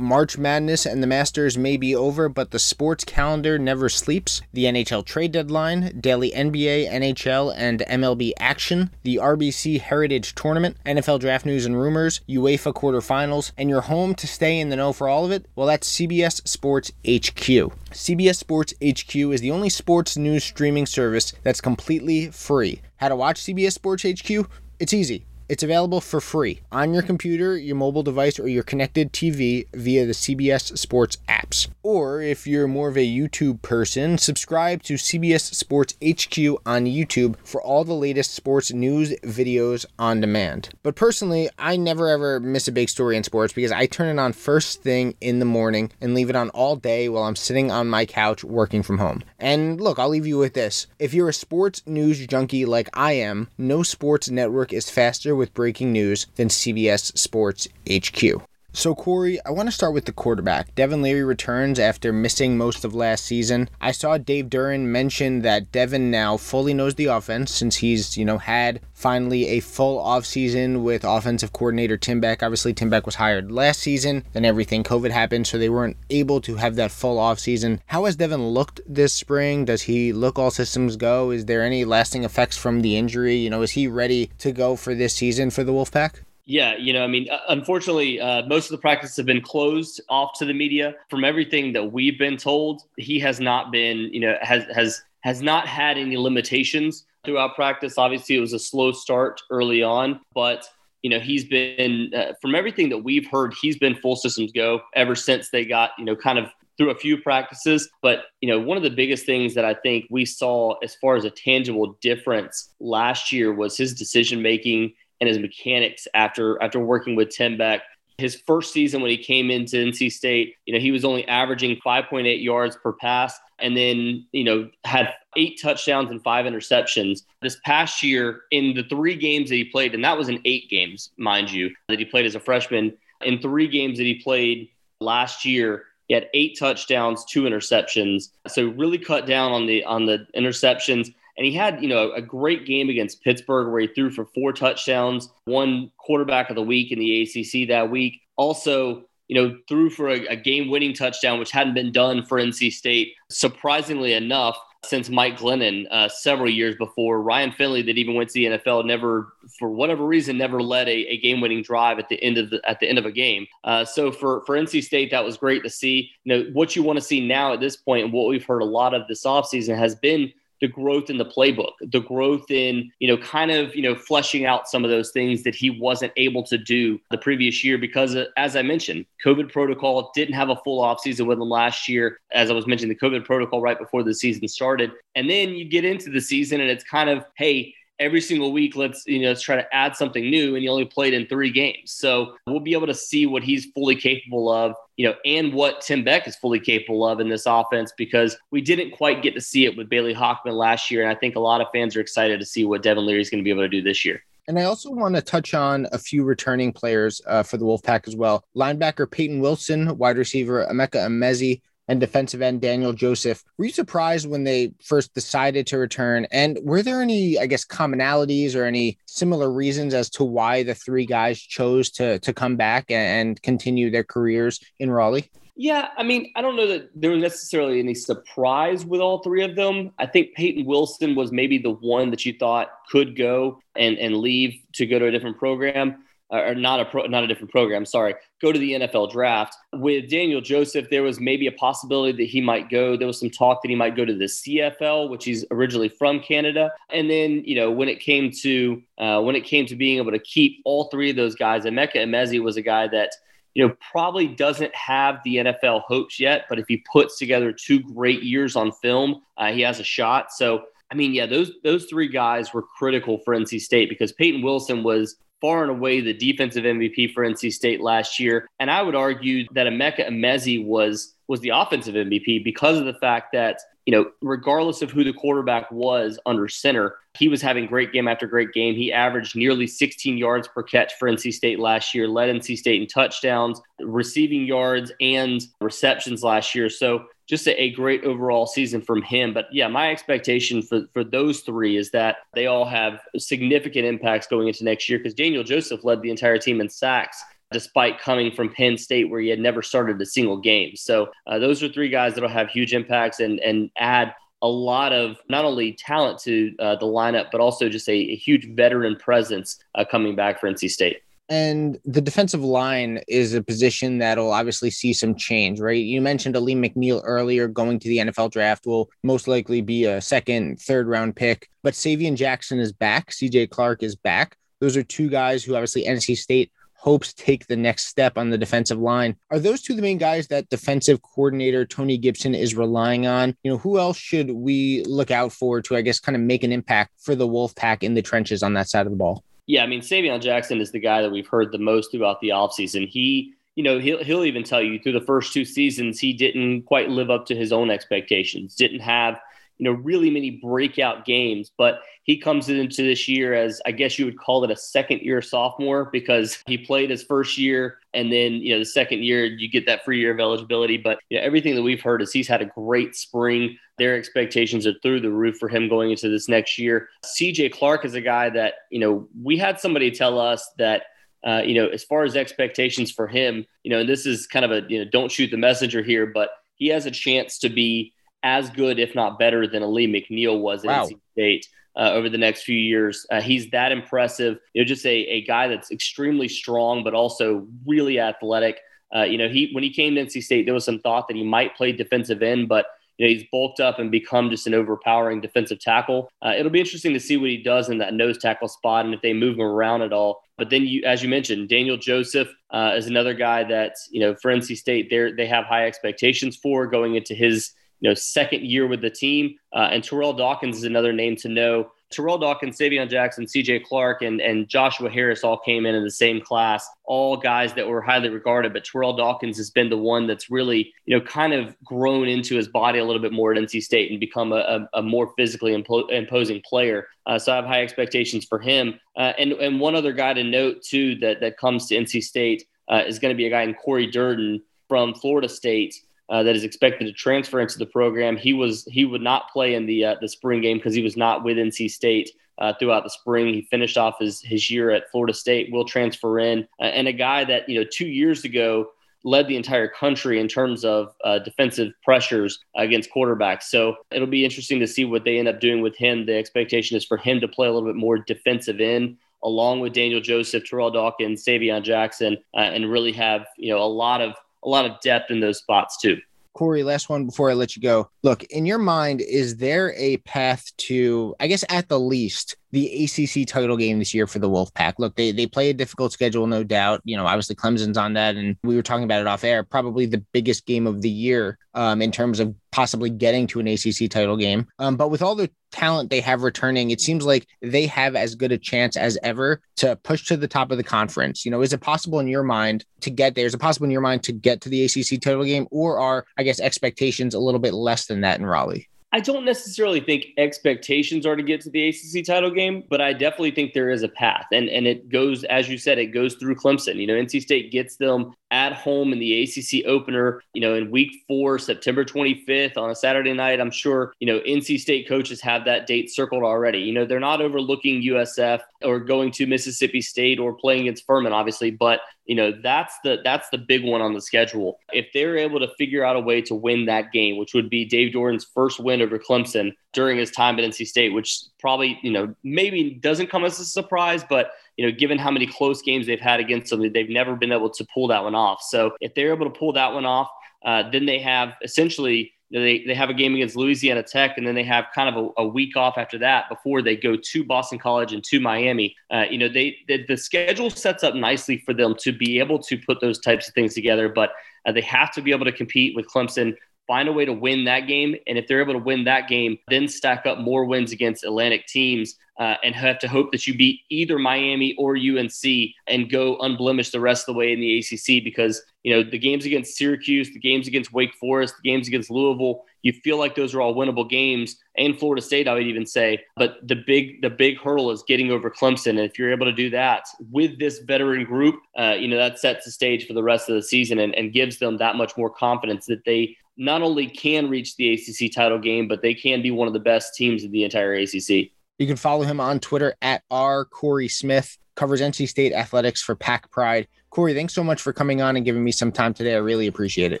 March 0.00 0.38
Madness 0.38 0.86
and 0.86 1.02
the 1.02 1.08
Masters 1.08 1.58
may 1.58 1.76
be 1.76 1.92
over, 1.92 2.28
but 2.28 2.52
the 2.52 2.60
sports 2.60 3.02
calendar 3.02 3.58
never 3.58 3.88
sleeps. 3.88 4.40
The 4.52 4.66
NHL 4.66 5.04
trade 5.04 5.32
deadline, 5.32 5.98
daily 6.00 6.30
NBA, 6.30 6.88
NHL, 6.88 7.52
and 7.56 7.80
MLB 7.80 8.30
action, 8.38 8.90
the 9.02 9.16
RBC 9.16 9.80
Heritage 9.80 10.36
Tournament, 10.36 10.76
NFL 10.86 11.18
draft 11.18 11.44
news 11.44 11.66
and 11.66 11.76
rumors, 11.76 12.20
UEFA 12.28 12.72
quarterfinals, 12.72 13.50
and 13.58 13.68
you're 13.68 13.80
home 13.80 14.14
to 14.14 14.28
stay 14.28 14.60
in 14.60 14.68
the 14.68 14.76
know 14.76 14.92
for 14.92 15.08
all 15.08 15.24
of 15.24 15.32
it? 15.32 15.46
Well, 15.56 15.66
that's 15.66 15.90
CBS 15.90 16.46
Sports 16.46 16.92
HQ. 17.04 17.72
CBS 17.90 18.36
Sports 18.36 18.74
HQ 18.80 19.16
is 19.16 19.40
the 19.40 19.50
only 19.50 19.68
sports 19.68 20.16
news 20.16 20.44
streaming 20.44 20.86
service 20.86 21.32
that's 21.42 21.60
completely 21.60 22.30
free. 22.30 22.82
How 22.98 23.08
to 23.08 23.16
watch 23.16 23.42
CBS 23.42 23.72
Sports 23.72 24.04
HQ? 24.04 24.48
It's 24.78 24.94
easy. 24.94 25.24
It's 25.48 25.62
available 25.62 26.02
for 26.02 26.20
free 26.20 26.60
on 26.70 26.92
your 26.92 27.02
computer, 27.02 27.56
your 27.56 27.76
mobile 27.76 28.02
device, 28.02 28.38
or 28.38 28.48
your 28.48 28.62
connected 28.62 29.14
TV 29.14 29.66
via 29.72 30.04
the 30.04 30.12
CBS 30.12 30.76
Sports 30.76 31.16
apps. 31.26 31.68
Or 31.88 32.20
if 32.20 32.46
you're 32.46 32.68
more 32.68 32.90
of 32.90 32.98
a 32.98 33.06
YouTube 33.08 33.62
person, 33.62 34.18
subscribe 34.18 34.82
to 34.82 34.96
CBS 34.96 35.54
Sports 35.54 35.94
HQ 36.06 36.60
on 36.66 36.84
YouTube 36.84 37.36
for 37.42 37.62
all 37.62 37.82
the 37.82 37.94
latest 37.94 38.34
sports 38.34 38.70
news 38.70 39.12
videos 39.24 39.86
on 39.98 40.20
demand. 40.20 40.68
But 40.82 40.96
personally, 40.96 41.48
I 41.58 41.78
never 41.78 42.10
ever 42.10 42.40
miss 42.40 42.68
a 42.68 42.72
big 42.72 42.90
story 42.90 43.16
in 43.16 43.24
sports 43.24 43.54
because 43.54 43.72
I 43.72 43.86
turn 43.86 44.14
it 44.14 44.20
on 44.20 44.34
first 44.34 44.82
thing 44.82 45.14
in 45.22 45.38
the 45.38 45.46
morning 45.46 45.90
and 45.98 46.12
leave 46.12 46.28
it 46.28 46.36
on 46.36 46.50
all 46.50 46.76
day 46.76 47.08
while 47.08 47.22
I'm 47.22 47.36
sitting 47.36 47.70
on 47.70 47.88
my 47.88 48.04
couch 48.04 48.44
working 48.44 48.82
from 48.82 48.98
home. 48.98 49.24
And 49.38 49.80
look, 49.80 49.98
I'll 49.98 50.10
leave 50.10 50.26
you 50.26 50.36
with 50.36 50.52
this. 50.52 50.88
If 50.98 51.14
you're 51.14 51.30
a 51.30 51.32
sports 51.32 51.82
news 51.86 52.26
junkie 52.26 52.66
like 52.66 52.90
I 52.92 53.12
am, 53.12 53.48
no 53.56 53.82
sports 53.82 54.28
network 54.28 54.74
is 54.74 54.90
faster 54.90 55.34
with 55.34 55.54
breaking 55.54 55.94
news 55.94 56.26
than 56.34 56.48
CBS 56.48 57.16
Sports 57.16 57.66
HQ. 57.90 58.46
So, 58.74 58.94
Cory, 58.94 59.40
I 59.44 59.50
want 59.50 59.66
to 59.66 59.72
start 59.72 59.92
with 59.92 60.04
the 60.04 60.12
quarterback. 60.12 60.74
Devin 60.74 61.02
Leary 61.02 61.24
returns 61.24 61.80
after 61.80 62.12
missing 62.12 62.56
most 62.56 62.84
of 62.84 62.94
last 62.94 63.24
season. 63.24 63.68
I 63.80 63.90
saw 63.90 64.18
Dave 64.18 64.46
Doeren 64.46 64.82
mention 64.82 65.40
that 65.42 65.72
Devin 65.72 66.12
now 66.12 66.36
fully 66.36 66.74
knows 66.74 66.94
the 66.94 67.06
offense 67.06 67.50
since 67.50 67.76
he's, 67.76 68.16
you 68.16 68.24
know, 68.24 68.38
had 68.38 68.80
finally 68.92 69.48
a 69.48 69.60
full 69.60 69.98
offseason 69.98 70.82
with 70.82 71.02
offensive 71.02 71.52
coordinator 71.52 71.96
Tim 71.96 72.20
Beck. 72.20 72.42
Obviously, 72.42 72.72
Tim 72.72 72.88
Beck 72.88 73.06
was 73.06 73.16
hired 73.16 73.50
last 73.50 73.80
season, 73.80 74.24
then 74.32 74.44
everything 74.44 74.84
COVID 74.84 75.10
happened, 75.10 75.46
so 75.46 75.58
they 75.58 75.70
weren't 75.70 75.96
able 76.10 76.40
to 76.42 76.56
have 76.56 76.76
that 76.76 76.92
full 76.92 77.16
offseason. 77.16 77.80
How 77.86 78.04
has 78.04 78.16
Devin 78.16 78.48
looked 78.48 78.80
this 78.86 79.12
spring? 79.12 79.64
Does 79.64 79.82
he 79.82 80.12
look 80.12 80.38
all 80.38 80.52
systems 80.52 80.96
go? 80.96 81.30
Is 81.30 81.46
there 81.46 81.62
any 81.62 81.84
lasting 81.84 82.22
effects 82.22 82.56
from 82.56 82.82
the 82.82 82.96
injury? 82.96 83.34
You 83.34 83.50
know, 83.50 83.62
is 83.62 83.72
he 83.72 83.88
ready 83.88 84.30
to 84.38 84.52
go 84.52 84.76
for 84.76 84.94
this 84.94 85.14
season 85.14 85.50
for 85.50 85.64
the 85.64 85.72
Wolfpack? 85.72 86.20
Yeah, 86.48 86.76
you 86.78 86.94
know, 86.94 87.04
I 87.04 87.08
mean, 87.08 87.28
uh, 87.28 87.40
unfortunately, 87.50 88.18
uh, 88.18 88.46
most 88.46 88.64
of 88.64 88.70
the 88.70 88.78
practices 88.78 89.18
have 89.18 89.26
been 89.26 89.42
closed 89.42 90.00
off 90.08 90.30
to 90.38 90.46
the 90.46 90.54
media. 90.54 90.94
From 91.10 91.22
everything 91.22 91.74
that 91.74 91.92
we've 91.92 92.18
been 92.18 92.38
told, 92.38 92.84
he 92.96 93.18
has 93.20 93.38
not 93.38 93.70
been, 93.70 94.10
you 94.14 94.20
know, 94.20 94.34
has 94.40 94.64
has 94.74 95.02
has 95.20 95.42
not 95.42 95.68
had 95.68 95.98
any 95.98 96.16
limitations 96.16 97.04
throughout 97.22 97.54
practice. 97.54 97.98
Obviously, 97.98 98.36
it 98.36 98.40
was 98.40 98.54
a 98.54 98.58
slow 98.58 98.92
start 98.92 99.42
early 99.50 99.82
on, 99.82 100.20
but 100.34 100.66
you 101.02 101.10
know, 101.10 101.20
he's 101.20 101.44
been 101.44 102.12
uh, 102.14 102.32
from 102.40 102.54
everything 102.54 102.88
that 102.88 102.98
we've 102.98 103.28
heard, 103.30 103.52
he's 103.60 103.78
been 103.78 103.94
full 103.94 104.16
systems 104.16 104.50
go 104.50 104.80
ever 104.94 105.14
since 105.14 105.50
they 105.50 105.66
got, 105.66 105.90
you 105.98 106.04
know, 106.06 106.16
kind 106.16 106.38
of 106.38 106.46
through 106.78 106.90
a 106.90 106.94
few 106.94 107.18
practices. 107.18 107.90
But, 108.00 108.24
you 108.40 108.48
know, 108.48 108.58
one 108.58 108.76
of 108.76 108.82
the 108.82 108.90
biggest 108.90 109.26
things 109.26 109.54
that 109.54 109.64
I 109.66 109.74
think 109.74 110.06
we 110.10 110.24
saw 110.24 110.74
as 110.82 110.94
far 110.94 111.16
as 111.16 111.24
a 111.24 111.30
tangible 111.30 111.98
difference 112.00 112.70
last 112.80 113.32
year 113.32 113.52
was 113.52 113.76
his 113.76 113.94
decision 113.94 114.40
making 114.40 114.94
and 115.20 115.28
his 115.28 115.38
mechanics 115.38 116.06
after 116.14 116.60
after 116.62 116.80
working 116.80 117.16
with 117.16 117.30
Tim 117.30 117.56
Beck. 117.56 117.82
His 118.18 118.34
first 118.34 118.72
season 118.72 119.00
when 119.00 119.12
he 119.12 119.16
came 119.16 119.48
into 119.48 119.76
NC 119.76 120.10
State, 120.10 120.56
you 120.66 120.74
know, 120.74 120.80
he 120.80 120.90
was 120.90 121.04
only 121.04 121.26
averaging 121.28 121.76
5.8 121.86 122.42
yards 122.42 122.76
per 122.76 122.92
pass 122.92 123.38
and 123.60 123.76
then, 123.76 124.26
you 124.32 124.44
know, 124.44 124.68
had 124.84 125.14
eight 125.36 125.60
touchdowns 125.60 126.10
and 126.10 126.22
five 126.22 126.44
interceptions. 126.44 127.22
This 127.42 127.58
past 127.64 128.02
year, 128.02 128.42
in 128.50 128.74
the 128.74 128.82
three 128.84 129.14
games 129.14 129.50
that 129.50 129.56
he 129.56 129.64
played, 129.64 129.94
and 129.94 130.04
that 130.04 130.18
was 130.18 130.28
in 130.28 130.40
eight 130.44 130.68
games, 130.68 131.10
mind 131.16 131.50
you, 131.50 131.70
that 131.88 131.98
he 131.98 132.04
played 132.04 132.26
as 132.26 132.34
a 132.34 132.40
freshman, 132.40 132.96
in 133.24 133.40
three 133.40 133.68
games 133.68 133.98
that 133.98 134.04
he 134.04 134.16
played 134.16 134.68
last 135.00 135.44
year, 135.44 135.84
he 136.06 136.14
had 136.14 136.28
eight 136.34 136.58
touchdowns, 136.58 137.24
two 137.24 137.42
interceptions. 137.42 138.30
So 138.46 138.68
really 138.68 138.98
cut 138.98 139.26
down 139.26 139.52
on 139.52 139.66
the 139.66 139.84
on 139.84 140.06
the 140.06 140.26
interceptions. 140.34 141.12
And 141.38 141.46
he 141.46 141.52
had, 141.52 141.80
you 141.80 141.88
know, 141.88 142.10
a 142.12 142.20
great 142.20 142.66
game 142.66 142.90
against 142.90 143.22
Pittsburgh 143.22 143.72
where 143.72 143.80
he 143.80 143.86
threw 143.86 144.10
for 144.10 144.26
four 144.34 144.52
touchdowns, 144.52 145.30
won 145.46 145.92
quarterback 145.96 146.50
of 146.50 146.56
the 146.56 146.62
week 146.62 146.90
in 146.90 146.98
the 146.98 147.22
ACC 147.22 147.68
that 147.68 147.90
week. 147.90 148.20
Also, 148.36 149.04
you 149.28 149.40
know, 149.40 149.56
threw 149.68 149.88
for 149.88 150.08
a, 150.08 150.26
a 150.26 150.36
game 150.36 150.68
winning 150.68 150.92
touchdown, 150.92 151.38
which 151.38 151.52
hadn't 151.52 151.74
been 151.74 151.92
done 151.92 152.24
for 152.24 152.38
NC 152.38 152.72
State, 152.72 153.12
surprisingly 153.30 154.14
enough, 154.14 154.58
since 154.84 155.10
Mike 155.10 155.38
Glennon 155.38 155.86
uh, 155.90 156.08
several 156.08 156.48
years 156.48 156.74
before. 156.76 157.22
Ryan 157.22 157.52
Finley, 157.52 157.82
that 157.82 157.98
even 157.98 158.14
went 158.14 158.30
to 158.30 158.34
the 158.34 158.58
NFL, 158.58 158.84
never, 158.84 159.34
for 159.58 159.70
whatever 159.70 160.04
reason, 160.04 160.38
never 160.38 160.62
led 160.62 160.88
a, 160.88 161.06
a 161.06 161.20
game-winning 161.20 161.62
drive 161.62 161.98
at 161.98 162.08
the 162.08 162.20
end 162.22 162.38
of 162.38 162.50
the 162.50 162.60
at 162.68 162.80
the 162.80 162.88
end 162.88 162.98
of 162.98 163.04
a 163.04 163.12
game. 163.12 163.46
Uh, 163.64 163.84
so 163.84 164.10
for 164.10 164.44
for 164.46 164.56
NC 164.56 164.82
State, 164.82 165.10
that 165.10 165.24
was 165.24 165.36
great 165.36 165.62
to 165.62 165.70
see. 165.70 166.10
You 166.24 166.34
know 166.34 166.50
what 166.52 166.74
you 166.74 166.82
want 166.82 166.98
to 166.98 167.04
see 167.04 167.26
now 167.26 167.52
at 167.52 167.60
this 167.60 167.76
point, 167.76 168.04
and 168.04 168.12
what 168.12 168.28
we've 168.28 168.44
heard 168.44 168.62
a 168.62 168.66
lot 168.66 168.94
of 168.94 169.06
this 169.08 169.24
offseason 169.24 169.76
has 169.76 169.94
been 169.94 170.32
the 170.60 170.68
growth 170.68 171.10
in 171.10 171.18
the 171.18 171.24
playbook, 171.24 171.72
the 171.80 172.00
growth 172.00 172.50
in, 172.50 172.90
you 172.98 173.08
know, 173.08 173.16
kind 173.16 173.50
of, 173.50 173.74
you 173.74 173.82
know, 173.82 173.94
fleshing 173.94 174.44
out 174.44 174.68
some 174.68 174.84
of 174.84 174.90
those 174.90 175.10
things 175.10 175.42
that 175.42 175.54
he 175.54 175.70
wasn't 175.70 176.12
able 176.16 176.42
to 176.44 176.58
do 176.58 177.00
the 177.10 177.18
previous 177.18 177.64
year 177.64 177.78
because, 177.78 178.16
as 178.36 178.56
I 178.56 178.62
mentioned, 178.62 179.06
COVID 179.24 179.52
protocol 179.52 180.10
didn't 180.14 180.34
have 180.34 180.50
a 180.50 180.56
full 180.56 180.82
offseason 180.82 181.26
with 181.26 181.38
him 181.38 181.48
last 181.48 181.88
year. 181.88 182.18
As 182.32 182.50
I 182.50 182.54
was 182.54 182.66
mentioning, 182.66 182.96
the 182.96 183.06
COVID 183.06 183.24
protocol 183.24 183.60
right 183.60 183.78
before 183.78 184.02
the 184.02 184.14
season 184.14 184.48
started. 184.48 184.92
And 185.14 185.28
then 185.28 185.50
you 185.50 185.64
get 185.64 185.84
into 185.84 186.10
the 186.10 186.20
season 186.20 186.60
and 186.60 186.70
it's 186.70 186.84
kind 186.84 187.10
of, 187.10 187.24
hey, 187.36 187.74
every 188.00 188.20
single 188.20 188.52
week 188.52 188.76
let's 188.76 189.04
you 189.06 189.18
know 189.20 189.28
let's 189.28 189.42
try 189.42 189.56
to 189.56 189.74
add 189.74 189.96
something 189.96 190.30
new 190.30 190.54
and 190.54 190.62
he 190.62 190.68
only 190.68 190.84
played 190.84 191.12
in 191.12 191.26
three 191.26 191.50
games 191.50 191.92
so 191.92 192.36
we'll 192.46 192.60
be 192.60 192.72
able 192.72 192.86
to 192.86 192.94
see 192.94 193.26
what 193.26 193.42
he's 193.42 193.66
fully 193.74 193.96
capable 193.96 194.48
of 194.50 194.74
you 194.98 195.06
know 195.06 195.14
and 195.24 195.54
what 195.54 195.80
tim 195.80 196.04
beck 196.04 196.28
is 196.28 196.36
fully 196.36 196.60
capable 196.60 197.06
of 197.06 197.20
in 197.20 197.30
this 197.30 197.46
offense 197.46 197.92
because 197.96 198.36
we 198.50 198.60
didn't 198.60 198.90
quite 198.90 199.22
get 199.22 199.34
to 199.34 199.40
see 199.40 199.64
it 199.64 199.74
with 199.74 199.88
bailey 199.88 200.14
hockman 200.14 200.52
last 200.52 200.90
year 200.90 201.02
and 201.02 201.10
i 201.10 201.14
think 201.18 201.36
a 201.36 201.40
lot 201.40 201.62
of 201.62 201.68
fans 201.72 201.96
are 201.96 202.00
excited 202.00 202.38
to 202.38 202.44
see 202.44 202.66
what 202.66 202.82
devin 202.82 203.06
leary 203.06 203.22
is 203.22 203.30
going 203.30 203.42
to 203.42 203.44
be 203.44 203.50
able 203.50 203.62
to 203.62 203.68
do 203.68 203.80
this 203.80 204.04
year 204.04 204.22
and 204.48 204.58
I 204.58 204.62
also 204.62 204.90
want 204.90 205.14
to 205.14 205.20
touch 205.20 205.52
on 205.52 205.86
a 205.92 205.98
few 205.98 206.24
returning 206.24 206.72
players 206.72 207.20
uh, 207.26 207.42
for 207.42 207.58
the 207.58 207.66
Wolfpack 207.66 208.08
as 208.08 208.16
well. 208.16 208.42
Linebacker 208.56 209.08
Payton 209.10 209.40
Wilson, 209.40 209.98
wide 209.98 210.16
receiver 210.16 210.66
Emeka 210.72 211.06
Emezie, 211.06 211.60
and 211.88 212.00
defensive 212.00 212.42
end 212.42 212.60
Daniel 212.60 212.92
Joseph. 212.92 213.42
Were 213.56 213.64
you 213.64 213.72
surprised 213.72 214.28
when 214.28 214.44
they 214.44 214.72
first 214.82 215.14
decided 215.14 215.66
to 215.68 215.78
return? 215.78 216.26
And 216.30 216.58
were 216.62 216.82
there 216.82 217.02
any, 217.02 217.38
I 217.38 217.46
guess, 217.46 217.64
commonalities 217.66 218.54
or 218.54 218.64
any 218.64 218.98
similar 219.06 219.50
reasons 219.50 219.94
as 219.94 220.10
to 220.10 220.24
why 220.24 220.62
the 220.62 220.74
three 220.74 221.06
guys 221.06 221.40
chose 221.40 221.90
to 221.92 222.18
to 222.20 222.32
come 222.32 222.56
back 222.56 222.90
and 222.90 223.40
continue 223.42 223.90
their 223.90 224.04
careers 224.04 224.60
in 224.78 224.90
Raleigh? 224.90 225.30
Yeah, 225.60 225.88
I 225.96 226.04
mean, 226.04 226.30
I 226.36 226.40
don't 226.40 226.54
know 226.54 226.68
that 226.68 226.90
there 226.94 227.10
was 227.10 227.20
necessarily 227.20 227.80
any 227.80 227.94
surprise 227.94 228.86
with 228.86 229.00
all 229.00 229.24
three 229.24 229.42
of 229.42 229.56
them. 229.56 229.90
I 229.98 230.06
think 230.06 230.34
Payton 230.36 230.64
Wilson 230.64 231.16
was 231.16 231.32
maybe 231.32 231.58
the 231.58 231.72
one 231.72 232.10
that 232.10 232.24
you 232.24 232.34
thought 232.38 232.68
could 232.88 233.16
go 233.16 233.58
and, 233.74 233.98
and 233.98 234.18
leave 234.18 234.54
to 234.74 234.86
go 234.86 235.00
to 235.00 235.06
a 235.06 235.10
different 235.10 235.36
program 235.36 236.04
or 236.30 236.54
not 236.54 236.80
a 236.80 236.84
pro, 236.84 237.06
not 237.06 237.24
a 237.24 237.26
different 237.26 237.50
program. 237.50 237.86
Sorry, 237.86 238.14
go 238.40 238.52
to 238.52 238.58
the 238.58 238.72
NFL 238.72 239.10
draft 239.10 239.56
with 239.72 240.10
Daniel 240.10 240.40
Joseph. 240.40 240.90
There 240.90 241.02
was 241.02 241.20
maybe 241.20 241.46
a 241.46 241.52
possibility 241.52 242.16
that 242.18 242.30
he 242.30 242.40
might 242.40 242.68
go. 242.68 242.96
There 242.96 243.06
was 243.06 243.18
some 243.18 243.30
talk 243.30 243.62
that 243.62 243.68
he 243.68 243.74
might 243.74 243.96
go 243.96 244.04
to 244.04 244.14
the 244.14 244.26
CFL, 244.26 245.08
which 245.08 245.24
he's 245.24 245.44
originally 245.50 245.88
from 245.88 246.20
Canada. 246.20 246.70
And 246.90 247.10
then 247.10 247.42
you 247.44 247.54
know 247.54 247.70
when 247.70 247.88
it 247.88 248.00
came 248.00 248.30
to 248.42 248.82
uh, 248.98 249.20
when 249.22 249.36
it 249.36 249.44
came 249.44 249.66
to 249.66 249.76
being 249.76 249.98
able 249.98 250.12
to 250.12 250.18
keep 250.18 250.60
all 250.64 250.84
three 250.84 251.10
of 251.10 251.16
those 251.16 251.34
guys, 251.34 251.64
Emeka 251.64 251.96
Emezie 251.96 252.42
was 252.42 252.56
a 252.56 252.62
guy 252.62 252.88
that 252.88 253.12
you 253.54 253.66
know 253.66 253.74
probably 253.90 254.28
doesn't 254.28 254.74
have 254.74 255.20
the 255.24 255.36
NFL 255.36 255.82
hopes 255.82 256.20
yet, 256.20 256.44
but 256.48 256.58
if 256.58 256.66
he 256.68 256.84
puts 256.92 257.18
together 257.18 257.52
two 257.52 257.80
great 257.80 258.22
years 258.22 258.54
on 258.54 258.70
film, 258.72 259.22
uh, 259.38 259.50
he 259.52 259.62
has 259.62 259.80
a 259.80 259.84
shot. 259.84 260.32
So. 260.32 260.64
I 260.90 260.94
mean, 260.94 261.12
yeah, 261.12 261.26
those 261.26 261.50
those 261.62 261.84
three 261.84 262.08
guys 262.08 262.54
were 262.54 262.62
critical 262.62 263.18
for 263.18 263.36
NC 263.36 263.60
State 263.60 263.90
because 263.90 264.10
Payton 264.12 264.40
Wilson 264.40 264.82
was 264.82 265.16
far 265.40 265.62
and 265.62 265.70
away 265.70 266.00
the 266.00 266.14
defensive 266.14 266.64
MVP 266.64 267.12
for 267.12 267.24
NC 267.24 267.52
State 267.52 267.80
last 267.80 268.18
year. 268.18 268.48
And 268.58 268.70
I 268.70 268.82
would 268.82 268.94
argue 268.94 269.46
that 269.52 269.66
Emeka 269.66 270.08
Emezie 270.08 270.64
was 270.64 271.14
was 271.28 271.40
the 271.40 271.50
offensive 271.50 271.94
MVP 271.94 272.42
because 272.42 272.78
of 272.78 272.86
the 272.86 272.94
fact 272.94 273.32
that, 273.34 273.60
you 273.84 273.92
know, 273.92 274.10
regardless 274.22 274.80
of 274.80 274.90
who 274.90 275.04
the 275.04 275.12
quarterback 275.12 275.70
was 275.70 276.18
under 276.24 276.48
center, 276.48 276.96
he 277.18 277.28
was 277.28 277.42
having 277.42 277.66
great 277.66 277.92
game 277.92 278.08
after 278.08 278.26
great 278.26 278.52
game. 278.52 278.74
He 278.74 278.92
averaged 278.92 279.36
nearly 279.36 279.66
16 279.66 280.16
yards 280.16 280.48
per 280.48 280.62
catch 280.62 280.94
for 280.94 281.08
NC 281.08 281.34
State 281.34 281.58
last 281.58 281.94
year, 281.94 282.08
led 282.08 282.34
NC 282.34 282.56
State 282.56 282.80
in 282.80 282.88
touchdowns, 282.88 283.60
receiving 283.78 284.46
yards, 284.46 284.90
and 285.00 285.42
receptions 285.60 286.22
last 286.22 286.54
year. 286.54 286.70
So 286.70 287.04
just 287.28 287.46
a, 287.46 287.60
a, 287.60 287.70
great 287.72 288.04
overall 288.04 288.46
season 288.46 288.80
from 288.80 289.02
him. 289.02 289.34
But 289.34 289.46
yeah, 289.52 289.68
my 289.68 289.90
expectation 289.90 290.62
for, 290.62 290.86
for 290.92 291.04
those 291.04 291.40
three 291.40 291.76
is 291.76 291.90
that 291.90 292.16
they 292.34 292.46
all 292.46 292.64
have 292.64 293.00
significant 293.18 293.84
impacts 293.84 294.26
going 294.26 294.48
into 294.48 294.64
next 294.64 294.88
year 294.88 294.98
because 294.98 295.14
Daniel 295.14 295.44
Joseph 295.44 295.84
led 295.84 296.00
the 296.00 296.10
entire 296.10 296.38
team 296.38 296.60
in 296.60 296.68
sacks 296.68 297.22
despite 297.50 297.98
coming 297.98 298.30
from 298.30 298.52
Penn 298.52 298.76
State 298.76 299.10
where 299.10 299.20
he 299.20 299.28
had 299.28 299.38
never 299.38 299.62
started 299.62 300.00
a 300.00 300.06
single 300.06 300.36
game. 300.38 300.76
So 300.76 301.08
uh, 301.26 301.38
those 301.38 301.62
are 301.62 301.68
three 301.68 301.88
guys 301.88 302.14
that'll 302.14 302.28
have 302.28 302.50
huge 302.50 302.74
impacts 302.74 303.20
and, 303.20 303.40
and 303.40 303.70
add 303.78 304.14
a 304.42 304.48
lot 304.48 304.92
of 304.92 305.16
not 305.28 305.44
only 305.44 305.72
talent 305.72 306.18
to 306.20 306.54
uh, 306.58 306.76
the 306.76 306.86
lineup, 306.86 307.30
but 307.32 307.40
also 307.40 307.68
just 307.68 307.88
a, 307.88 307.92
a 307.92 308.16
huge 308.16 308.48
veteran 308.54 308.96
presence 308.96 309.58
uh, 309.74 309.84
coming 309.84 310.14
back 310.14 310.40
for 310.40 310.50
NC 310.50 310.70
State. 310.70 310.98
And 311.28 311.78
the 311.84 312.00
defensive 312.00 312.42
line 312.42 313.00
is 313.06 313.34
a 313.34 313.42
position 313.42 313.98
that'll 313.98 314.32
obviously 314.32 314.70
see 314.70 314.94
some 314.94 315.14
change, 315.14 315.60
right? 315.60 315.84
You 315.84 316.00
mentioned 316.00 316.36
Alim 316.36 316.62
McNeil 316.62 317.02
earlier 317.04 317.48
going 317.48 317.78
to 317.80 317.88
the 317.88 317.98
NFL 317.98 318.30
draft 318.30 318.66
will 318.66 318.88
most 319.02 319.28
likely 319.28 319.60
be 319.60 319.84
a 319.84 320.00
second, 320.00 320.58
third 320.60 320.88
round 320.88 321.16
pick, 321.16 321.48
but 321.62 321.74
Savion 321.74 322.16
Jackson 322.16 322.58
is 322.58 322.72
back. 322.72 323.10
CJ 323.10 323.50
Clark 323.50 323.82
is 323.82 323.94
back. 323.94 324.36
Those 324.60 324.76
are 324.76 324.82
two 324.82 325.08
guys 325.10 325.44
who 325.44 325.54
obviously 325.54 325.84
NC 325.84 326.16
State 326.16 326.50
hopes 326.78 327.12
take 327.12 327.46
the 327.46 327.56
next 327.56 327.86
step 327.86 328.16
on 328.16 328.30
the 328.30 328.38
defensive 328.38 328.78
line. 328.78 329.16
Are 329.30 329.38
those 329.38 329.62
two 329.62 329.74
the 329.74 329.82
main 329.82 329.98
guys 329.98 330.28
that 330.28 330.48
defensive 330.48 331.02
coordinator 331.02 331.66
Tony 331.66 331.98
Gibson 331.98 332.34
is 332.34 332.54
relying 332.54 333.06
on? 333.06 333.34
You 333.42 333.50
know, 333.50 333.58
who 333.58 333.78
else 333.78 333.98
should 333.98 334.30
we 334.30 334.84
look 334.84 335.10
out 335.10 335.32
for 335.32 335.60
to, 335.60 335.76
I 335.76 335.82
guess, 335.82 335.98
kind 335.98 336.16
of 336.16 336.22
make 336.22 336.44
an 336.44 336.52
impact 336.52 336.92
for 337.00 337.14
the 337.14 337.28
Wolfpack 337.28 337.82
in 337.82 337.94
the 337.94 338.02
trenches 338.02 338.42
on 338.42 338.54
that 338.54 338.68
side 338.68 338.86
of 338.86 338.92
the 338.92 338.96
ball? 338.96 339.24
Yeah, 339.48 339.64
I 339.64 339.66
mean, 339.66 339.80
Savion 339.80 340.20
Jackson 340.20 340.60
is 340.60 340.72
the 340.72 340.78
guy 340.78 341.00
that 341.00 341.10
we've 341.10 341.26
heard 341.26 341.52
the 341.52 341.58
most 341.58 341.90
throughout 341.90 342.20
the 342.20 342.28
offseason. 342.28 342.86
He, 342.86 343.32
you 343.56 343.64
know, 343.64 343.78
he'll, 343.78 344.04
he'll 344.04 344.24
even 344.24 344.44
tell 344.44 344.62
you 344.62 344.78
through 344.78 344.92
the 344.92 345.00
first 345.00 345.32
two 345.32 345.46
seasons, 345.46 345.98
he 345.98 346.12
didn't 346.12 346.64
quite 346.64 346.90
live 346.90 347.08
up 347.08 347.24
to 347.26 347.34
his 347.34 347.50
own 347.50 347.70
expectations, 347.70 348.54
didn't 348.54 348.80
have, 348.80 349.18
you 349.58 349.64
know, 349.64 349.72
really 349.72 350.10
many 350.10 350.30
breakout 350.30 351.04
games, 351.04 351.50
but 351.56 351.80
he 352.04 352.16
comes 352.16 352.48
into 352.48 352.82
this 352.82 353.08
year 353.08 353.34
as 353.34 353.60
I 353.66 353.72
guess 353.72 353.98
you 353.98 354.06
would 354.06 354.18
call 354.18 354.44
it 354.44 354.50
a 354.50 354.56
second 354.56 355.00
year 355.02 355.20
sophomore 355.20 355.90
because 355.92 356.42
he 356.46 356.56
played 356.56 356.90
his 356.90 357.02
first 357.02 357.36
year 357.36 357.78
and 357.92 358.12
then, 358.12 358.34
you 358.34 358.52
know, 358.52 358.60
the 358.60 358.64
second 358.64 359.04
year 359.04 359.24
you 359.24 359.50
get 359.50 359.66
that 359.66 359.84
free 359.84 360.00
year 360.00 360.12
of 360.12 360.20
eligibility. 360.20 360.76
But 360.76 361.00
you 361.10 361.18
know, 361.18 361.24
everything 361.24 361.54
that 361.54 361.62
we've 361.62 361.82
heard 361.82 362.00
is 362.00 362.12
he's 362.12 362.28
had 362.28 362.40
a 362.40 362.46
great 362.46 362.94
spring 362.96 363.58
their 363.78 363.96
expectations 363.96 364.66
are 364.66 364.74
through 364.82 365.00
the 365.00 365.10
roof 365.10 365.38
for 365.38 365.48
him 365.48 365.68
going 365.68 365.90
into 365.90 366.08
this 366.08 366.28
next 366.28 366.58
year. 366.58 366.88
CJ 367.06 367.52
Clark 367.52 367.84
is 367.84 367.94
a 367.94 368.00
guy 368.00 368.28
that, 368.30 368.54
you 368.70 368.80
know, 368.80 369.08
we 369.22 369.38
had 369.38 369.60
somebody 369.60 369.90
tell 369.90 370.18
us 370.18 370.50
that, 370.58 370.82
uh, 371.26 371.42
you 371.44 371.54
know, 371.54 371.68
as 371.68 371.84
far 371.84 372.04
as 372.04 372.16
expectations 372.16 372.90
for 372.90 373.06
him, 373.06 373.46
you 373.62 373.70
know, 373.70 373.80
and 373.80 373.88
this 373.88 374.04
is 374.04 374.26
kind 374.26 374.44
of 374.44 374.50
a, 374.50 374.62
you 374.68 374.78
know, 374.78 374.90
don't 374.90 375.10
shoot 375.10 375.30
the 375.30 375.36
messenger 375.36 375.82
here, 375.82 376.06
but 376.06 376.30
he 376.56 376.68
has 376.68 376.86
a 376.86 376.90
chance 376.90 377.38
to 377.38 377.48
be 377.48 377.94
as 378.22 378.50
good, 378.50 378.78
if 378.78 378.94
not 378.94 379.18
better, 379.18 379.46
than 379.46 379.62
Alim 379.62 379.92
McNeil 379.92 380.40
was 380.40 380.64
at 380.64 380.68
wow. 380.68 380.86
NC 380.86 380.98
State. 381.12 381.48
Uh, 381.76 381.92
over 381.92 382.08
the 382.08 382.18
next 382.18 382.42
few 382.42 382.58
years. 382.58 383.06
Uh, 383.08 383.20
he's 383.20 383.50
that 383.50 383.70
impressive. 383.70 384.40
You 384.52 384.62
know, 384.62 384.66
just 384.66 384.84
a, 384.84 384.90
a 384.90 385.24
guy 385.24 385.46
that's 385.46 385.70
extremely 385.70 386.26
strong, 386.26 386.82
but 386.82 386.92
also 386.92 387.46
really 387.64 388.00
athletic. 388.00 388.58
Uh, 388.92 389.02
you 389.02 389.16
know, 389.16 389.28
he 389.28 389.50
when 389.52 389.62
he 389.62 389.70
came 389.70 389.94
to 389.94 390.04
NC 390.04 390.24
State, 390.24 390.44
there 390.44 390.54
was 390.54 390.64
some 390.64 390.80
thought 390.80 391.06
that 391.06 391.16
he 391.16 391.22
might 391.22 391.56
play 391.56 391.70
defensive 391.70 392.20
end, 392.20 392.48
but 392.48 392.66
you 392.96 393.06
know, 393.06 393.12
he's 393.12 393.24
bulked 393.30 393.60
up 393.60 393.78
and 393.78 393.90
become 393.90 394.28
just 394.28 394.46
an 394.46 394.54
overpowering 394.54 395.20
defensive 395.20 395.60
tackle. 395.60 396.10
Uh, 396.20 396.32
it'll 396.36 396.50
be 396.50 396.58
interesting 396.58 396.92
to 396.92 397.00
see 397.00 397.16
what 397.16 397.30
he 397.30 397.36
does 397.36 397.68
in 397.68 397.78
that 397.78 397.94
nose 397.94 398.18
tackle 398.18 398.48
spot 398.48 398.84
and 398.84 398.92
if 398.92 399.00
they 399.00 399.12
move 399.12 399.36
him 399.36 399.42
around 399.42 399.82
at 399.82 399.92
all. 399.92 400.24
But 400.36 400.50
then, 400.50 400.66
you, 400.66 400.82
as 400.84 401.02
you 401.02 401.08
mentioned, 401.08 401.48
Daniel 401.48 401.76
Joseph 401.76 402.28
uh, 402.50 402.74
is 402.76 402.86
another 402.86 403.14
guy 403.14 403.44
that 403.44 403.74
you 403.90 404.00
know 404.00 404.14
for 404.16 404.32
NC 404.32 404.56
State 404.56 404.90
they 404.90 405.12
they 405.12 405.26
have 405.26 405.44
high 405.44 405.66
expectations 405.66 406.36
for 406.36 406.66
going 406.66 406.96
into 406.96 407.14
his 407.14 407.52
you 407.80 407.88
know 407.88 407.94
second 407.94 408.44
year 408.44 408.66
with 408.66 408.80
the 408.80 408.90
team. 408.90 409.36
Uh, 409.52 409.68
and 409.72 409.82
Terrell 409.82 410.12
Dawkins 410.12 410.58
is 410.58 410.64
another 410.64 410.92
name 410.92 411.16
to 411.16 411.28
know. 411.28 411.70
Terrell 411.90 412.18
Dawkins, 412.18 412.58
Savion 412.58 412.88
Jackson, 412.88 413.24
CJ 413.24 413.64
Clark, 413.64 414.02
and, 414.02 414.20
and 414.20 414.46
Joshua 414.46 414.90
Harris 414.90 415.24
all 415.24 415.38
came 415.38 415.64
in 415.64 415.74
in 415.74 415.82
the 415.82 415.90
same 415.90 416.20
class, 416.20 416.68
all 416.84 417.16
guys 417.16 417.54
that 417.54 417.66
were 417.66 417.80
highly 417.80 418.10
regarded. 418.10 418.52
But 418.52 418.64
Terrell 418.64 418.94
Dawkins 418.94 419.38
has 419.38 419.50
been 419.50 419.70
the 419.70 419.78
one 419.78 420.06
that's 420.06 420.30
really, 420.30 420.74
you 420.84 420.98
know, 420.98 421.04
kind 421.04 421.32
of 421.32 421.56
grown 421.64 422.06
into 422.06 422.36
his 422.36 422.48
body 422.48 422.78
a 422.78 422.84
little 422.84 423.00
bit 423.00 423.12
more 423.12 423.32
at 423.32 423.38
NC 423.38 423.62
State 423.62 423.90
and 423.90 423.98
become 423.98 424.32
a, 424.32 424.36
a, 424.36 424.68
a 424.74 424.82
more 424.82 425.12
physically 425.16 425.52
impo- 425.52 425.90
imposing 425.90 426.42
player. 426.42 426.88
Uh, 427.06 427.18
so 427.18 427.32
I 427.32 427.36
have 427.36 427.46
high 427.46 427.62
expectations 427.62 428.26
for 428.26 428.38
him. 428.38 428.78
Uh, 428.94 429.12
and, 429.18 429.32
and 429.32 429.58
one 429.58 429.74
other 429.74 429.92
guy 429.92 430.12
to 430.12 430.24
note, 430.24 430.62
too, 430.62 430.96
that, 430.96 431.20
that 431.20 431.38
comes 431.38 431.68
to 431.68 431.76
NC 431.76 432.02
State 432.02 432.44
uh, 432.68 432.82
is 432.86 432.98
going 432.98 433.14
to 433.14 433.16
be 433.16 433.26
a 433.26 433.30
guy 433.30 433.42
in 433.42 433.54
Cory 433.54 433.86
Durden 433.86 434.42
from 434.68 434.92
Florida 434.92 435.28
State 435.28 435.74
uh, 436.10 436.22
that 436.22 436.36
is 436.36 436.44
expected 436.44 436.86
to 436.86 436.92
transfer 436.92 437.40
into 437.40 437.58
the 437.58 437.66
program. 437.66 438.16
He 438.16 438.32
was 438.32 438.64
he 438.70 438.84
would 438.84 439.02
not 439.02 439.30
play 439.30 439.54
in 439.54 439.66
the 439.66 439.84
uh, 439.84 439.96
the 440.00 440.08
spring 440.08 440.40
game 440.40 440.58
because 440.58 440.74
he 440.74 440.82
was 440.82 440.96
not 440.96 441.24
with 441.24 441.36
NC 441.36 441.70
State 441.70 442.10
uh, 442.38 442.54
throughout 442.58 442.84
the 442.84 442.90
spring. 442.90 443.28
He 443.28 443.42
finished 443.42 443.76
off 443.76 443.98
his 443.98 444.20
his 444.20 444.50
year 444.50 444.70
at 444.70 444.90
Florida 444.90 445.14
State. 445.14 445.52
Will 445.52 445.64
transfer 445.64 446.18
in, 446.18 446.46
and 446.60 446.88
a 446.88 446.92
guy 446.92 447.24
that 447.24 447.48
you 447.48 447.60
know 447.60 447.66
two 447.70 447.86
years 447.86 448.24
ago 448.24 448.70
led 449.04 449.28
the 449.28 449.36
entire 449.36 449.68
country 449.68 450.20
in 450.20 450.26
terms 450.26 450.64
of 450.64 450.92
uh, 451.04 451.18
defensive 451.20 451.72
pressures 451.84 452.40
against 452.56 452.90
quarterbacks. 452.90 453.44
So 453.44 453.76
it'll 453.92 454.08
be 454.08 454.24
interesting 454.24 454.58
to 454.60 454.66
see 454.66 454.84
what 454.84 455.04
they 455.04 455.18
end 455.18 455.28
up 455.28 455.40
doing 455.40 455.62
with 455.62 455.76
him. 455.76 456.04
The 456.04 456.16
expectation 456.16 456.76
is 456.76 456.84
for 456.84 456.96
him 456.96 457.20
to 457.20 457.28
play 457.28 457.46
a 457.46 457.52
little 457.52 457.68
bit 457.68 457.76
more 457.76 457.98
defensive 457.98 458.60
end 458.60 458.96
along 459.24 459.60
with 459.60 459.72
Daniel 459.72 460.00
Joseph, 460.00 460.48
Terrell 460.48 460.70
Dawkins, 460.70 461.24
Savion 461.24 461.62
Jackson, 461.62 462.18
uh, 462.34 462.40
and 462.40 462.70
really 462.70 462.92
have 462.92 463.26
you 463.36 463.52
know 463.52 463.62
a 463.62 463.66
lot 463.66 464.00
of 464.00 464.14
a 464.44 464.48
lot 464.48 464.66
of 464.66 464.80
depth 464.80 465.10
in 465.10 465.20
those 465.20 465.38
spots 465.38 465.78
too. 465.80 465.98
Cory, 466.34 466.62
last 466.62 466.88
one 466.88 467.04
before 467.04 467.30
I 467.30 467.32
let 467.32 467.56
you 467.56 467.62
go. 467.62 467.90
Look, 468.04 468.22
in 468.24 468.46
your 468.46 468.58
mind, 468.58 469.00
is 469.00 469.38
there 469.38 469.74
a 469.76 469.96
path 469.98 470.44
to, 470.58 471.16
I 471.18 471.26
guess, 471.26 471.44
at 471.48 471.68
the 471.68 471.80
least, 471.80 472.36
the 472.50 472.84
ACC 472.84 473.26
title 473.26 473.56
game 473.56 473.78
this 473.78 473.92
year 473.92 474.06
for 474.06 474.18
the 474.18 474.28
Wolfpack. 474.28 474.74
Look, 474.78 474.96
they 474.96 475.12
they 475.12 475.26
play 475.26 475.50
a 475.50 475.54
difficult 475.54 475.92
schedule, 475.92 476.26
no 476.26 476.42
doubt. 476.42 476.80
You 476.84 476.96
know, 476.96 477.06
obviously 477.06 477.36
Clemson's 477.36 477.76
on 477.76 477.92
that, 477.94 478.16
and 478.16 478.36
we 478.42 478.56
were 478.56 478.62
talking 478.62 478.84
about 478.84 479.00
it 479.00 479.06
off 479.06 479.24
air. 479.24 479.42
Probably 479.42 479.86
the 479.86 480.04
biggest 480.12 480.46
game 480.46 480.66
of 480.66 480.80
the 480.80 480.88
year 480.88 481.38
um, 481.54 481.82
in 481.82 481.92
terms 481.92 482.20
of 482.20 482.34
possibly 482.50 482.90
getting 482.90 483.26
to 483.26 483.40
an 483.40 483.48
ACC 483.48 483.90
title 483.90 484.16
game. 484.16 484.46
Um, 484.58 484.76
but 484.76 484.88
with 484.88 485.02
all 485.02 485.14
the 485.14 485.30
talent 485.50 485.90
they 485.90 486.00
have 486.00 486.22
returning, 486.22 486.70
it 486.70 486.80
seems 486.80 487.04
like 487.04 487.26
they 487.42 487.66
have 487.66 487.96
as 487.96 488.14
good 488.14 488.32
a 488.32 488.38
chance 488.38 488.76
as 488.76 488.98
ever 489.02 489.40
to 489.56 489.76
push 489.76 490.06
to 490.06 490.16
the 490.16 490.28
top 490.28 490.50
of 490.50 490.56
the 490.56 490.64
conference. 490.64 491.24
You 491.24 491.30
know, 491.30 491.42
is 491.42 491.52
it 491.52 491.60
possible 491.60 492.00
in 492.00 492.08
your 492.08 492.22
mind 492.22 492.64
to 492.80 492.90
get 492.90 493.14
there? 493.14 493.26
Is 493.26 493.34
it 493.34 493.40
possible 493.40 493.66
in 493.66 493.70
your 493.70 493.80
mind 493.80 494.02
to 494.04 494.12
get 494.12 494.40
to 494.42 494.48
the 494.48 494.64
ACC 494.64 495.00
title 495.00 495.24
game, 495.24 495.46
or 495.50 495.78
are 495.78 496.06
I 496.16 496.22
guess 496.22 496.40
expectations 496.40 497.14
a 497.14 497.18
little 497.18 497.40
bit 497.40 497.54
less 497.54 497.86
than 497.86 498.00
that 498.02 498.18
in 498.18 498.26
Raleigh? 498.26 498.68
I 498.90 499.00
don't 499.00 499.26
necessarily 499.26 499.80
think 499.80 500.06
expectations 500.16 501.04
are 501.04 501.14
to 501.14 501.22
get 501.22 501.42
to 501.42 501.50
the 501.50 501.68
ACC 501.68 502.06
title 502.06 502.30
game, 502.30 502.64
but 502.70 502.80
I 502.80 502.94
definitely 502.94 503.32
think 503.32 503.52
there 503.52 503.68
is 503.68 503.82
a 503.82 503.88
path. 503.88 504.26
And 504.32 504.48
and 504.48 504.66
it 504.66 504.88
goes, 504.88 505.24
as 505.24 505.48
you 505.48 505.58
said, 505.58 505.78
it 505.78 505.88
goes 505.88 506.14
through 506.14 506.36
Clemson. 506.36 506.76
You 506.76 506.86
know, 506.86 506.94
NC 506.94 507.20
State 507.20 507.52
gets 507.52 507.76
them 507.76 508.14
at 508.30 508.54
home 508.54 508.92
in 508.92 508.98
the 508.98 509.22
ACC 509.22 509.66
opener, 509.66 510.22
you 510.32 510.40
know, 510.40 510.54
in 510.54 510.70
week 510.70 510.90
four, 511.06 511.38
September 511.38 511.84
25th 511.84 512.56
on 512.56 512.70
a 512.70 512.74
Saturday 512.74 513.12
night. 513.12 513.40
I'm 513.40 513.50
sure, 513.50 513.92
you 514.00 514.06
know, 514.06 514.20
NC 514.20 514.58
State 514.58 514.88
coaches 514.88 515.20
have 515.20 515.44
that 515.44 515.66
date 515.66 515.90
circled 515.90 516.22
already. 516.22 516.60
You 516.60 516.72
know, 516.72 516.86
they're 516.86 516.98
not 516.98 517.20
overlooking 517.20 517.82
USF 517.82 518.40
or 518.62 518.80
going 518.80 519.10
to 519.12 519.26
Mississippi 519.26 519.82
State 519.82 520.18
or 520.18 520.32
playing 520.32 520.62
against 520.62 520.86
Furman, 520.86 521.12
obviously, 521.12 521.50
but 521.50 521.80
you 522.08 522.16
know 522.16 522.32
that's 522.42 522.74
the 522.82 522.98
that's 523.04 523.28
the 523.28 523.38
big 523.38 523.64
one 523.64 523.80
on 523.80 523.92
the 523.92 524.00
schedule. 524.00 524.58
If 524.72 524.86
they're 524.92 525.16
able 525.16 525.38
to 525.38 525.48
figure 525.56 525.84
out 525.84 525.94
a 525.94 526.00
way 526.00 526.20
to 526.22 526.34
win 526.34 526.66
that 526.66 526.90
game 526.90 527.18
which 527.18 527.34
would 527.34 527.48
be 527.48 527.64
dave 527.64 527.92
doeren's 527.92 528.24
first 528.24 528.58
win 528.58 528.82
over 528.82 528.98
clemson 528.98 529.52
during 529.72 529.98
his 529.98 530.10
time 530.10 530.38
at 530.38 530.44
nc 530.44 530.66
state 530.66 530.92
which 530.92 531.20
probably 531.38 531.78
you 531.82 531.92
know 531.92 532.14
maybe 532.24 532.70
doesn't 532.82 533.10
come 533.10 533.24
as 533.24 533.38
a 533.38 533.44
surprise 533.44 534.02
but 534.08 534.32
you 534.56 534.66
know 534.66 534.72
given 534.72 534.98
how 534.98 535.10
many 535.10 535.26
close 535.26 535.62
games 535.62 535.86
they've 535.86 536.00
had 536.00 536.18
against 536.18 536.50
them 536.50 536.72
they've 536.72 536.88
never 536.88 537.14
been 537.14 537.30
able 537.30 537.50
to 537.50 537.64
pull 537.72 537.86
that 537.86 538.02
one 538.02 538.14
off. 538.14 538.42
So 538.42 538.72
if 538.80 538.94
they're 538.94 539.12
able 539.12 539.30
to 539.30 539.38
pull 539.38 539.52
that 539.52 539.72
one 539.72 539.84
off 539.84 540.10
uh, 540.44 540.70
then 540.70 540.86
they 540.86 540.98
have 540.98 541.34
essentially 541.42 542.12
they, 542.30 542.64
they 542.66 542.74
have 542.74 542.90
a 542.90 542.94
game 542.94 543.14
against 543.14 543.36
Louisiana 543.36 543.82
Tech, 543.82 544.18
and 544.18 544.26
then 544.26 544.34
they 544.34 544.44
have 544.44 544.66
kind 544.74 544.94
of 544.94 545.12
a, 545.18 545.22
a 545.22 545.26
week 545.26 545.56
off 545.56 545.78
after 545.78 545.98
that 545.98 546.28
before 546.28 546.62
they 546.62 546.76
go 546.76 546.96
to 546.96 547.24
Boston 547.24 547.58
College 547.58 547.92
and 547.92 548.04
to 548.04 548.20
Miami. 548.20 548.76
Uh, 548.90 549.04
you 549.10 549.18
know, 549.18 549.28
they, 549.28 549.56
they, 549.66 549.84
the 549.88 549.96
schedule 549.96 550.50
sets 550.50 550.84
up 550.84 550.94
nicely 550.94 551.38
for 551.38 551.54
them 551.54 551.74
to 551.80 551.92
be 551.92 552.18
able 552.18 552.38
to 552.40 552.58
put 552.58 552.80
those 552.80 552.98
types 552.98 553.28
of 553.28 553.34
things 553.34 553.54
together, 553.54 553.88
but 553.88 554.10
uh, 554.46 554.52
they 554.52 554.60
have 554.60 554.92
to 554.92 555.02
be 555.02 555.10
able 555.10 555.24
to 555.24 555.32
compete 555.32 555.74
with 555.74 555.86
Clemson 555.88 556.34
find 556.68 556.86
a 556.86 556.92
way 556.92 557.06
to 557.06 557.14
win 557.14 557.44
that 557.44 557.60
game. 557.60 557.96
And 558.06 558.18
if 558.18 558.28
they're 558.28 558.42
able 558.42 558.52
to 558.52 558.58
win 558.58 558.84
that 558.84 559.08
game, 559.08 559.38
then 559.48 559.66
stack 559.66 560.04
up 560.04 560.18
more 560.18 560.44
wins 560.44 560.70
against 560.70 561.02
Atlantic 561.02 561.46
teams 561.46 561.96
uh, 562.18 562.34
and 562.42 562.54
have 562.54 562.78
to 562.80 562.88
hope 562.88 563.12
that 563.12 563.26
you 563.26 563.36
beat 563.36 563.60
either 563.70 563.98
Miami 563.98 564.54
or 564.56 564.76
UNC 564.76 565.54
and 565.68 565.90
go 565.90 566.18
unblemished 566.18 566.72
the 566.72 566.80
rest 566.80 567.08
of 567.08 567.14
the 567.14 567.18
way 567.18 567.32
in 567.32 567.40
the 567.40 567.58
ACC 567.58 568.02
because, 568.02 568.42
you 568.64 568.74
know, 568.74 568.82
the 568.82 568.98
games 568.98 569.24
against 569.24 569.56
Syracuse, 569.56 570.10
the 570.12 570.18
games 570.18 570.48
against 570.48 570.72
Wake 570.72 570.94
Forest, 570.94 571.34
the 571.40 571.48
games 571.48 571.68
against 571.68 571.90
Louisville, 571.90 572.44
you 572.62 572.72
feel 572.72 572.98
like 572.98 573.14
those 573.14 573.34
are 573.34 573.40
all 573.40 573.54
winnable 573.54 573.88
games 573.88 574.36
and 574.56 574.76
Florida 574.76 575.00
State, 575.00 575.28
I 575.28 575.34
would 575.34 575.46
even 575.46 575.64
say. 575.64 576.04
But 576.16 576.38
the 576.46 576.56
big, 576.56 577.02
the 577.02 577.10
big 577.10 577.38
hurdle 577.38 577.70
is 577.70 577.84
getting 577.86 578.10
over 578.10 578.30
Clemson. 578.30 578.70
And 578.70 578.80
if 578.80 578.98
you're 578.98 579.12
able 579.12 579.26
to 579.26 579.32
do 579.32 579.48
that 579.50 579.84
with 580.10 580.40
this 580.40 580.58
veteran 580.58 581.04
group, 581.04 581.36
uh, 581.56 581.76
you 581.78 581.86
know, 581.86 581.98
that 581.98 582.18
sets 582.18 582.44
the 582.44 582.50
stage 582.50 582.86
for 582.86 582.94
the 582.94 583.02
rest 583.02 583.28
of 583.28 583.36
the 583.36 583.42
season 583.42 583.78
and, 583.78 583.94
and 583.94 584.12
gives 584.12 584.38
them 584.38 584.56
that 584.58 584.74
much 584.74 584.96
more 584.96 585.08
confidence 585.10 585.66
that 585.66 585.84
they 585.84 586.16
not 586.36 586.62
only 586.62 586.88
can 586.88 587.28
reach 587.28 587.56
the 587.56 587.74
ACC 587.74 588.12
title 588.12 588.38
game, 588.38 588.66
but 588.66 588.82
they 588.82 588.94
can 588.94 589.22
be 589.22 589.30
one 589.30 589.48
of 589.48 589.54
the 589.54 589.60
best 589.60 589.94
teams 589.94 590.24
in 590.24 590.32
the 590.32 590.44
entire 590.44 590.74
ACC. 590.74 591.30
You 591.58 591.66
can 591.66 591.76
follow 591.76 592.04
him 592.04 592.20
on 592.20 592.38
Twitter 592.38 592.76
at 592.80 593.02
R 593.10 593.44
Cory 593.44 593.88
Smith, 593.88 594.38
covers 594.54 594.80
NC 594.80 595.08
State 595.08 595.32
athletics 595.32 595.82
for 595.82 595.96
Pack 595.96 596.30
Pride. 596.30 596.68
Cory, 596.90 597.14
thanks 597.14 597.34
so 597.34 597.42
much 597.42 597.60
for 597.60 597.72
coming 597.72 598.00
on 598.00 598.14
and 598.14 598.24
giving 598.24 598.44
me 598.44 598.52
some 598.52 598.70
time 598.70 598.94
today. 598.94 599.14
I 599.14 599.18
really 599.18 599.48
appreciate 599.48 599.92
it. 599.92 600.00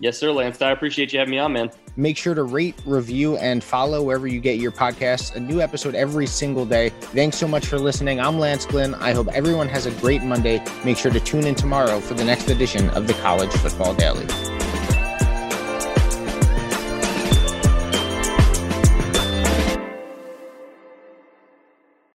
Yes, 0.00 0.18
sir, 0.18 0.32
Lance. 0.32 0.60
I 0.60 0.72
appreciate 0.72 1.12
you 1.12 1.20
having 1.20 1.30
me 1.30 1.38
on, 1.38 1.52
man. 1.52 1.70
Make 1.96 2.16
sure 2.16 2.34
to 2.34 2.42
rate, 2.42 2.74
review, 2.84 3.36
and 3.36 3.62
follow 3.62 4.02
wherever 4.02 4.26
you 4.26 4.40
get 4.40 4.58
your 4.58 4.72
podcasts. 4.72 5.36
A 5.36 5.40
new 5.40 5.60
episode 5.60 5.94
every 5.94 6.26
single 6.26 6.66
day. 6.66 6.88
Thanks 6.88 7.38
so 7.38 7.46
much 7.46 7.66
for 7.66 7.78
listening. 7.78 8.20
I'm 8.20 8.40
Lance 8.40 8.66
Glinn. 8.66 9.00
I 9.00 9.12
hope 9.12 9.28
everyone 9.28 9.68
has 9.68 9.86
a 9.86 9.92
great 9.92 10.24
Monday. 10.24 10.60
Make 10.84 10.98
sure 10.98 11.12
to 11.12 11.20
tune 11.20 11.46
in 11.46 11.54
tomorrow 11.54 12.00
for 12.00 12.14
the 12.14 12.24
next 12.24 12.50
edition 12.50 12.90
of 12.90 13.06
the 13.06 13.14
College 13.14 13.52
Football 13.52 13.94
Daily. 13.94 14.26